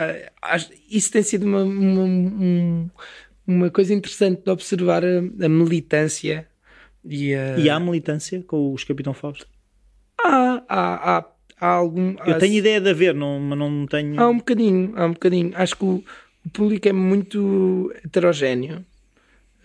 [0.00, 2.90] uh, isso tem sido uma, uma um,
[3.46, 6.48] uma coisa interessante de observar a, a militância
[7.04, 7.58] e, a...
[7.58, 9.46] e há militância com os Capitão Fausto?
[10.22, 12.16] Há, há, há, há algum.
[12.26, 14.20] Eu tenho ideia de haver, não, mas não tenho.
[14.20, 15.52] Há um bocadinho, há um bocadinho.
[15.54, 16.04] Acho que o,
[16.44, 18.84] o público é muito heterogéneo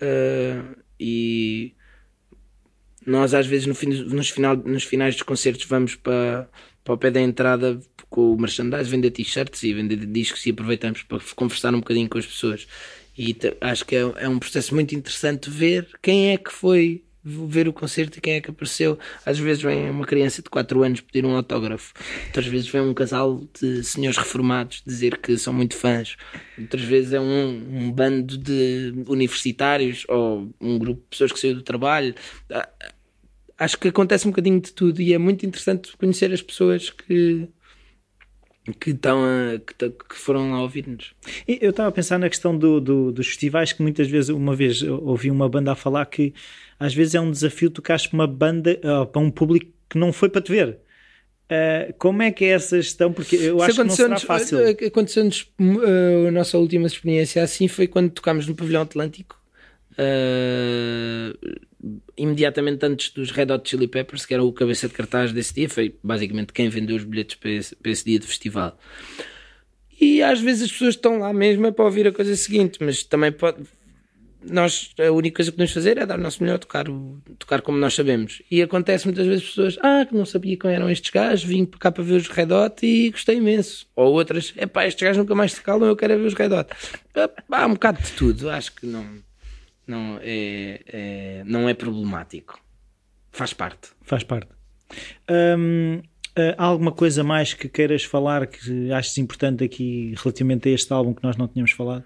[0.02, 1.74] uh, e
[3.06, 6.50] nós às vezes no fim, nos, final, nos finais dos concertos vamos para,
[6.84, 7.80] para o pé da entrada
[8.10, 12.18] com o merchandise, vender t-shirts e vender discos e aproveitamos para conversar um bocadinho com
[12.18, 12.68] as pessoas.
[13.18, 17.68] E acho que é, é, um processo muito interessante ver quem é que foi ver
[17.68, 18.98] o concerto e quem é que apareceu.
[19.26, 21.94] Às vezes vem uma criança de 4 anos pedir um autógrafo,
[22.28, 26.16] outras vezes vem um casal de senhores reformados dizer que são muito fãs,
[26.58, 31.56] outras vezes é um, um bando de universitários ou um grupo de pessoas que saiu
[31.56, 32.16] do trabalho.
[33.58, 37.50] Acho que acontece um bocadinho de tudo e é muito interessante conhecer as pessoas que
[38.80, 41.14] que, estão a, que, que foram lá ouvir-nos.
[41.48, 44.82] Eu estava a pensar na questão do, do, dos festivais, que muitas vezes, uma vez
[44.84, 46.34] ouvi uma banda a falar que
[46.80, 50.14] às vezes é um desafio tocar para uma banda, uh, para um público que não
[50.14, 50.80] foi para te ver.
[51.50, 53.12] Uh, como é que é essa gestão?
[53.12, 54.60] Porque eu acho que não será fácil.
[54.60, 59.36] Eh, aconteceu-nos uh, a nossa última experiência assim foi quando tocámos no Pavilhão Atlântico.
[59.94, 61.36] Uh,
[62.16, 65.68] imediatamente antes dos Red Hot Chili Peppers, que era o cabeça de cartaz desse dia,
[65.68, 68.78] foi basicamente quem vendeu os bilhetes para esse, para esse dia de festival.
[70.00, 73.04] E às vezes as pessoas estão lá mesmo é para ouvir a coisa seguinte, mas
[73.04, 73.64] também pode.
[74.42, 76.86] Nós, a única coisa que podemos fazer é dar o nosso melhor, tocar,
[77.38, 78.42] tocar como nós sabemos.
[78.50, 81.92] E acontece muitas vezes pessoas, ah, que não sabia quem eram estes gajos, vim cá
[81.92, 83.86] para ver os Red Hot e gostei imenso.
[83.96, 86.34] Ou outras, é pá, estes gajos nunca mais se calam, eu quero é ver os
[86.34, 86.70] Red Hot.
[87.52, 89.06] Há um bocado de tudo, acho que não
[89.90, 92.62] não é, é, não é problemático.
[93.32, 93.90] Faz parte.
[94.04, 94.50] Faz parte.
[95.58, 96.02] Hum,
[96.58, 101.14] há alguma coisa mais que queiras falar que achas importante aqui relativamente a este álbum
[101.14, 102.04] que nós não tínhamos falado?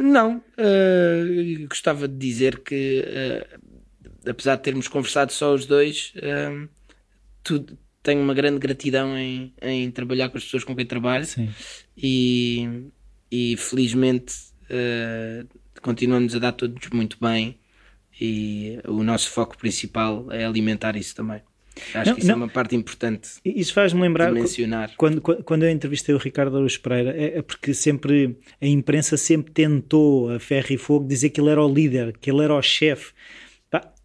[0.00, 0.42] Não.
[0.58, 7.68] Uh, gostava de dizer que, uh, apesar de termos conversado só os dois, uh,
[8.02, 11.50] tenho uma grande gratidão em, em trabalhar com as pessoas com quem trabalho Sim.
[11.96, 12.90] E,
[13.30, 14.34] e felizmente
[15.82, 17.58] continuamos a dar todos muito bem
[18.18, 21.42] e o nosso foco principal é alimentar isso também.
[21.94, 22.42] Acho não, que isso é não.
[22.42, 23.28] é uma parte importante.
[23.44, 24.92] Isso faz-me lembrar mencionar.
[24.96, 29.52] Quando, quando eu entrevistei o Ricardo Aruz Pereira, é, é porque sempre a imprensa sempre
[29.52, 32.62] tentou a ferro e fogo dizer que ele era o líder, que ele era o
[32.62, 33.12] chefe.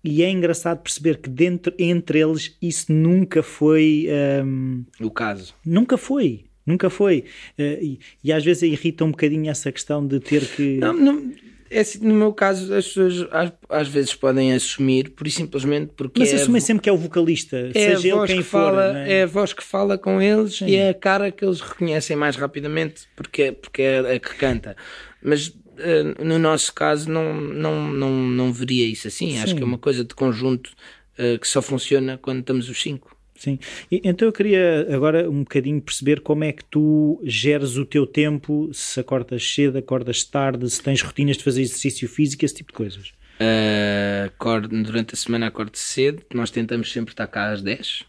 [0.07, 4.07] E é engraçado perceber que dentro, entre eles isso nunca foi
[4.45, 5.55] um, o caso.
[5.65, 6.45] Nunca foi.
[6.63, 7.25] Nunca foi.
[7.57, 10.77] Uh, e, e, às vezes irrita um bocadinho essa questão de ter que.
[10.77, 11.31] Não, não
[11.69, 16.19] é assim, no meu caso, as pessoas às, às, vezes podem assumir, por simplesmente porque.
[16.19, 18.59] Mas é assumem sempre que é o vocalista, é seja ele quem que for.
[18.59, 19.19] Fala, é?
[19.19, 19.23] é?
[19.23, 20.67] a voz que fala com eles Sim.
[20.67, 24.75] e é a cara que eles reconhecem mais rapidamente porque, porque é a que canta.
[25.21, 29.31] Mas uh, no nosso caso, não, não, não, não veria isso assim.
[29.31, 29.41] Sim.
[29.41, 30.71] Acho que é uma coisa de conjunto
[31.17, 33.14] uh, que só funciona quando estamos os cinco.
[33.35, 33.59] Sim.
[33.91, 38.07] E, então eu queria agora um bocadinho perceber como é que tu geres o teu
[38.07, 42.71] tempo, se acordas cedo, acordas tarde, se tens rotinas de fazer exercício físico, esse tipo
[42.71, 43.13] de coisas.
[43.39, 48.01] Uh, acordo, durante a semana acordo cedo, nós tentamos sempre estar cá às 10.
[48.01, 48.05] Uh,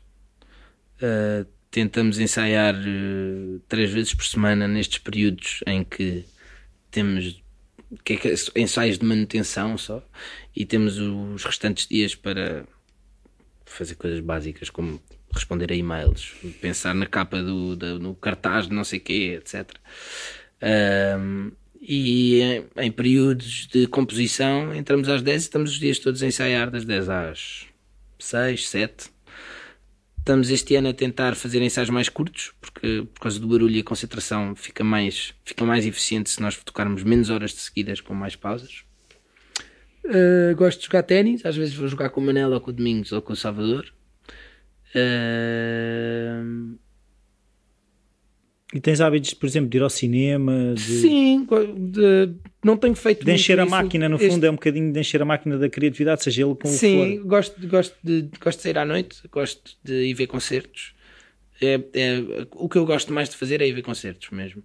[1.02, 6.24] ah, tentamos ensaiar uh, três vezes por semana nestes períodos em que
[6.90, 7.42] temos
[8.04, 10.02] que é que, ensaios de manutenção só
[10.54, 12.64] e temos os restantes dias para
[13.64, 15.00] fazer coisas básicas como
[15.36, 19.70] responder a e-mails, pensar na capa do, do no cartaz de não sei quê, etc.
[20.62, 26.22] Um, e em, em, períodos de composição entramos às 10 e estamos os dias todos
[26.22, 27.66] a ensaiar das 10 às
[28.18, 29.10] 6, 7.
[30.18, 33.80] Estamos este ano a tentar fazer ensaios mais curtos, porque por causa do barulho e
[33.80, 38.12] a concentração fica mais, fica mais eficiente se nós tocarmos menos horas de seguidas com
[38.12, 38.82] mais pausas.
[40.04, 42.72] Uh, gosto de jogar ténis, às vezes vou jogar com o Manela ou com o
[42.72, 43.92] Domingos ou com o Salvador.
[44.96, 46.76] Uh...
[48.74, 50.74] E tens hábitos, por exemplo, de ir ao cinema?
[50.74, 50.80] De...
[50.80, 52.34] Sim, de...
[52.64, 53.70] não tenho feito De encher a isso.
[53.70, 54.46] máquina, no fundo, este...
[54.46, 57.28] é um bocadinho de encher a máquina da criatividade, seja ele como Sim, for.
[57.28, 60.94] gosto, gosto, de, gosto de sair à noite, gosto de ir ver concertos.
[61.62, 62.22] É, é,
[62.52, 64.62] o que eu gosto mais de fazer é ir ver concertos mesmo.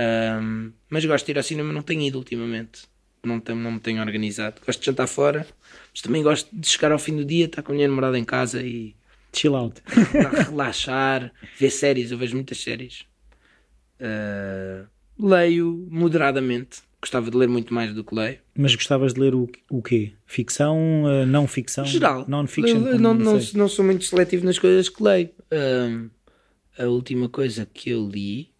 [0.00, 2.82] Um, mas gosto de ir ao cinema, não tenho ido ultimamente.
[3.22, 4.60] Não, tenho, não me tenho organizado.
[4.64, 5.46] Gosto de jantar fora,
[5.92, 8.24] mas também gosto de chegar ao fim do dia, estar com a minha namorada em
[8.24, 8.94] casa e.
[9.34, 9.82] Chill out.
[10.48, 12.10] relaxar, ver séries.
[12.10, 13.04] Eu vejo muitas séries.
[14.00, 14.86] Uh,
[15.18, 16.82] leio moderadamente.
[17.00, 18.38] Gostava de ler muito mais do que leio.
[18.56, 20.12] Mas gostavas de ler o, o quê?
[20.24, 21.84] Ficção, uh, não ficção?
[21.84, 22.24] Geral.
[22.26, 22.78] Non-fiction?
[22.78, 25.30] Não, não, não, sou muito seletivo nas coisas que leio.
[25.52, 26.10] Uh,
[26.78, 28.54] a última coisa que eu li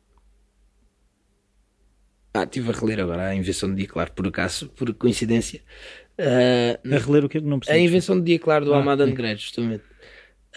[2.34, 5.62] ah, estive a reler agora a Invenção do Dia Claro, por acaso, por coincidência.
[6.18, 9.42] Uh, a reler o que não A Invenção do Dia Claro do ah, Amado Negreiros,
[9.42, 9.84] justamente.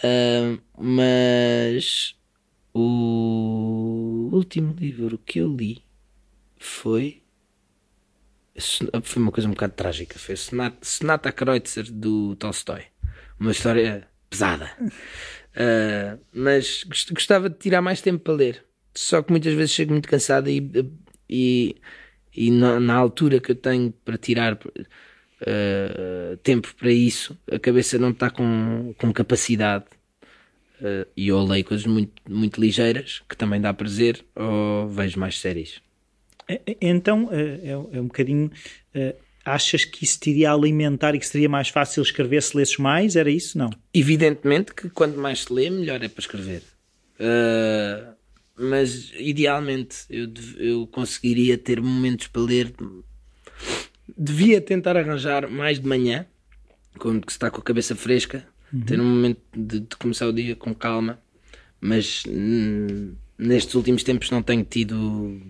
[0.04, 2.16] Uh, mas
[2.74, 5.84] o último livro que eu li
[6.58, 7.22] foi.
[9.04, 10.18] Foi uma coisa um bocado trágica.
[10.18, 12.86] Foi Sonata, Sonata Kreutzer do Tolstói.
[13.39, 14.72] Uma história pesada.
[14.82, 18.66] Uh, mas gostava de tirar mais tempo para ler.
[18.95, 20.60] Só que muitas vezes chego muito cansado e
[21.30, 21.76] e,
[22.36, 24.58] e na, na altura que eu tenho para tirar
[25.41, 29.85] uh, tempo para isso, a cabeça não está com, com capacidade.
[30.79, 35.39] Uh, e eu leio coisas muito, muito ligeiras que também dá prazer, ou vejo mais
[35.39, 35.81] séries.
[36.47, 38.51] É, é, então é, é um bocadinho.
[39.43, 43.15] Achas que isso te iria alimentar e que seria mais fácil escrever se lesses mais?
[43.15, 43.57] Era isso?
[43.57, 43.69] Não?
[43.93, 46.63] Evidentemente que quanto mais se lê, melhor é para escrever.
[47.17, 48.13] Uh,
[48.57, 50.27] mas idealmente eu,
[50.57, 52.73] eu conseguiria ter momentos para ler.
[54.16, 56.26] Devia tentar arranjar mais de manhã,
[56.97, 58.82] quando se está com a cabeça fresca, uhum.
[58.82, 61.20] ter um momento de, de, começar o dia com calma,
[61.80, 62.24] mas
[63.38, 65.41] nestes últimos tempos não tenho tido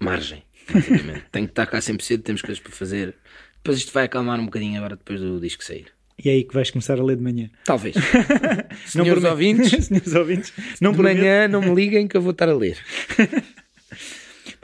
[0.00, 0.42] margem.
[1.30, 3.14] tenho que estar cá sempre cedo, temos coisas para fazer.
[3.56, 5.86] Depois isto vai acalmar um bocadinho agora depois do disco sair.
[6.22, 7.50] E é aí que vais começar a ler de manhã.
[7.64, 7.96] Talvez.
[8.86, 12.48] Senhores não ouvintes, senhores ouvintes, não de manhã não me liguem que eu vou estar
[12.48, 12.78] a ler.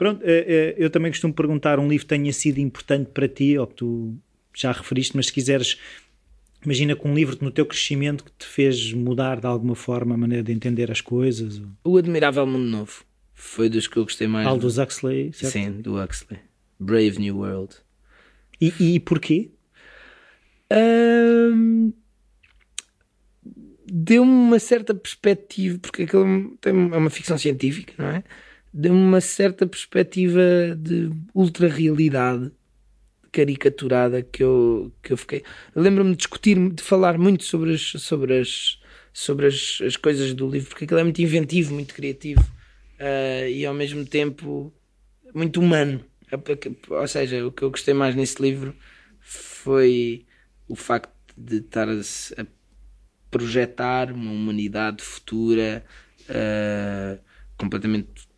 [0.01, 3.55] Pronto, eh, eh, eu também costumo perguntar um livro que tenha sido importante para ti,
[3.55, 4.17] ou que tu
[4.51, 5.77] já referiste, mas se quiseres,
[6.65, 10.17] imagina com um livro no teu crescimento que te fez mudar de alguma forma a
[10.17, 11.61] maneira de entender as coisas.
[11.83, 13.03] O Admirável Mundo Novo
[13.35, 14.47] foi dos que eu gostei mais.
[14.47, 15.53] Aldous Huxley, certo?
[15.53, 16.39] Sim, do Huxley.
[16.79, 17.75] Brave New World.
[18.59, 19.51] E, e porquê?
[23.85, 28.23] deu-me uma certa perspectiva, porque aquilo tem, é uma ficção científica, não é?
[28.73, 30.41] Deu-me uma certa perspectiva
[30.77, 32.51] de ultra-realidade
[33.31, 35.43] caricaturada que eu, que eu fiquei.
[35.75, 38.79] Lembro-me de discutir, de falar muito sobre as, sobre as,
[39.13, 43.65] sobre as, as coisas do livro, porque aquilo é muito inventivo, muito criativo uh, e
[43.65, 44.73] ao mesmo tempo
[45.33, 46.03] muito humano.
[46.89, 48.75] Ou seja, o que eu gostei mais nesse livro
[49.19, 50.25] foi
[50.67, 51.93] o facto de estar a,
[52.41, 52.45] a
[53.29, 55.83] projetar uma humanidade futura
[56.21, 57.19] uh,
[57.57, 58.30] completamente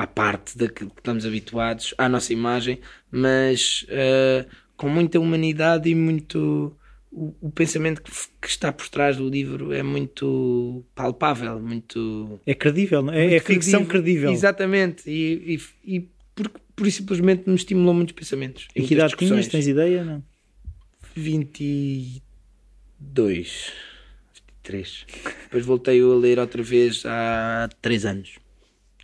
[0.00, 2.80] à parte daquilo que estamos habituados, à nossa imagem,
[3.10, 6.74] mas uh, com muita humanidade e muito.
[7.12, 12.40] O, o pensamento que, que, está por trás do livro é muito palpável, muito.
[12.46, 13.12] É credível, não?
[13.12, 14.30] é, é ficção credível.
[14.30, 18.68] Exatamente, e, e, e por, por simplesmente me estimulou muitos pensamentos.
[18.74, 19.48] E que idade tinhas?
[19.48, 20.04] Tens ideia?
[20.04, 20.22] Não?
[21.14, 22.22] 22,
[24.62, 25.06] 23.
[25.42, 28.39] Depois voltei a ler outra vez há 3 anos.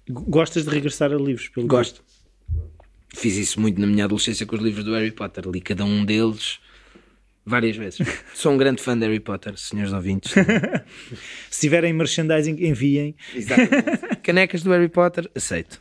[0.09, 1.49] Gostas de regressar a livros?
[1.49, 2.03] Pelo Gosto.
[3.13, 5.49] Fiz isso muito na minha adolescência com os livros do Harry Potter.
[5.49, 6.61] Li cada um deles
[7.45, 8.07] várias vezes.
[8.33, 10.33] Sou um grande fã de Harry Potter, senhores ouvintes.
[11.51, 13.17] Se tiverem merchandising, enviem.
[13.35, 14.17] Exatamente.
[14.23, 15.79] Canecas do Harry Potter, aceito.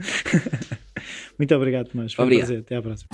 [1.37, 2.13] Muito obrigado, Tomás.
[2.13, 2.45] Foi obrigado.
[2.45, 2.63] um prazer.
[2.63, 3.09] Até à próxima.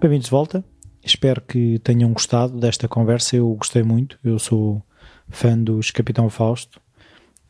[0.00, 0.64] Bem-vindos de volta.
[1.04, 3.36] Espero que tenham gostado desta conversa.
[3.36, 4.18] Eu gostei muito.
[4.24, 4.82] Eu sou
[5.28, 6.80] fã dos Capitão Fausto.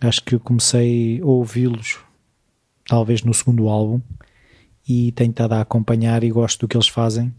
[0.00, 1.98] Acho que eu comecei a ouvi-los
[2.86, 4.00] talvez no segundo álbum
[4.88, 7.32] e tenho estado a acompanhar e gosto do que eles fazem.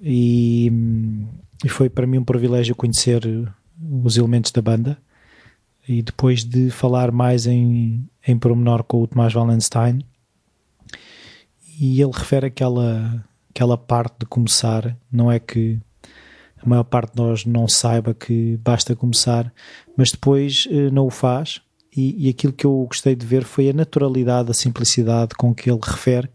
[0.00, 0.72] E,
[1.64, 3.22] e foi para mim um privilégio conhecer
[4.02, 4.98] os elementos da banda
[5.86, 10.00] e depois de falar mais em, em pormenor com o Tomás Wallenstein
[11.80, 15.80] e ele refere aquela aquela parte de começar, não é que
[16.62, 19.52] a maior parte de nós não saiba que basta começar,
[19.98, 21.60] mas depois eh, não o faz.
[21.94, 25.68] E, e, aquilo que eu gostei de ver foi a naturalidade, a simplicidade com que
[25.68, 26.28] ele refere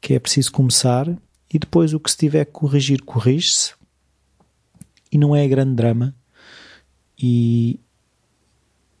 [0.00, 1.06] que é preciso começar
[1.52, 3.74] e depois o que se tiver que corrigir, corrige-se.
[5.12, 6.14] E não é grande drama.
[7.22, 7.78] E,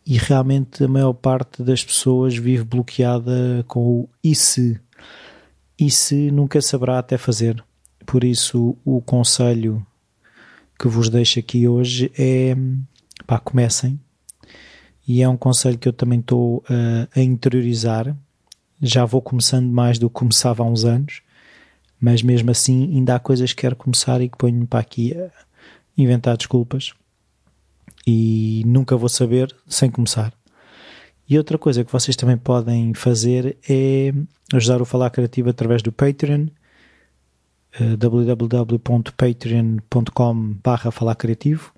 [0.04, 4.78] e realmente a maior parte das pessoas vive bloqueada com o e se
[5.78, 7.64] e se nunca saberá até fazer.
[8.04, 9.86] Por isso o conselho
[10.78, 12.54] que vos deixo aqui hoje é
[13.26, 14.00] pá, comecem
[15.06, 18.16] e é um conselho que eu também estou uh, a interiorizar
[18.80, 21.22] já vou começando mais do que começava há uns anos
[22.00, 25.30] mas mesmo assim ainda há coisas que quero começar e que ponho para aqui a
[25.96, 26.92] inventar desculpas
[28.06, 30.32] e nunca vou saber sem começar.
[31.28, 34.12] E outra coisa que vocês também podem fazer é
[34.54, 36.46] ajudar o Falar Criativo através do Patreon,
[37.80, 41.72] uh, www.patreon.com barra Falar Criativo.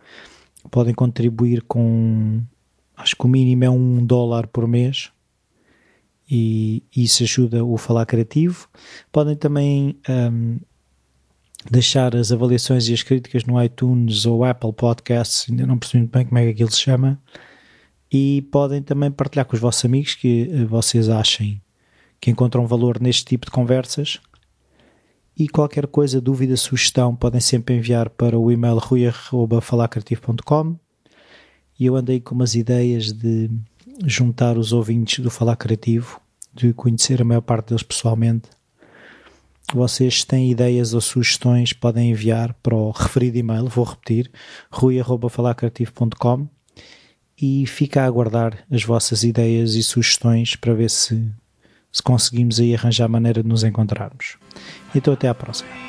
[0.70, 2.42] Podem contribuir com,
[2.96, 5.10] acho que o mínimo é um dólar por mês
[6.30, 8.68] e isso ajuda o Falar Criativo.
[9.10, 10.58] Podem também um,
[11.70, 16.12] deixar as avaliações e as críticas no iTunes ou Apple Podcasts, ainda não percebi muito
[16.12, 17.20] bem como é que aquilo se chama.
[18.12, 21.60] E podem também partilhar com os vossos amigos que eh, vocês achem
[22.20, 24.20] que encontram valor neste tipo de conversas.
[25.38, 30.76] E qualquer coisa, dúvida, sugestão, podem sempre enviar para o e-mail rui.falarcreativo.com
[31.78, 33.48] e eu andei com umas ideias de
[34.04, 36.20] juntar os ouvintes do Falar Criativo,
[36.52, 38.48] de conhecer a maior parte deles pessoalmente.
[39.72, 44.28] Vocês têm ideias ou sugestões, podem enviar para o referido e-mail, vou repetir,
[44.72, 46.48] rui.falarcreativo.com
[47.40, 51.30] e fica a aguardar as vossas ideias e sugestões para ver se,
[51.90, 54.36] se conseguimos aí arranjar maneira de nos encontrarmos.
[54.94, 55.87] Então até à próxima.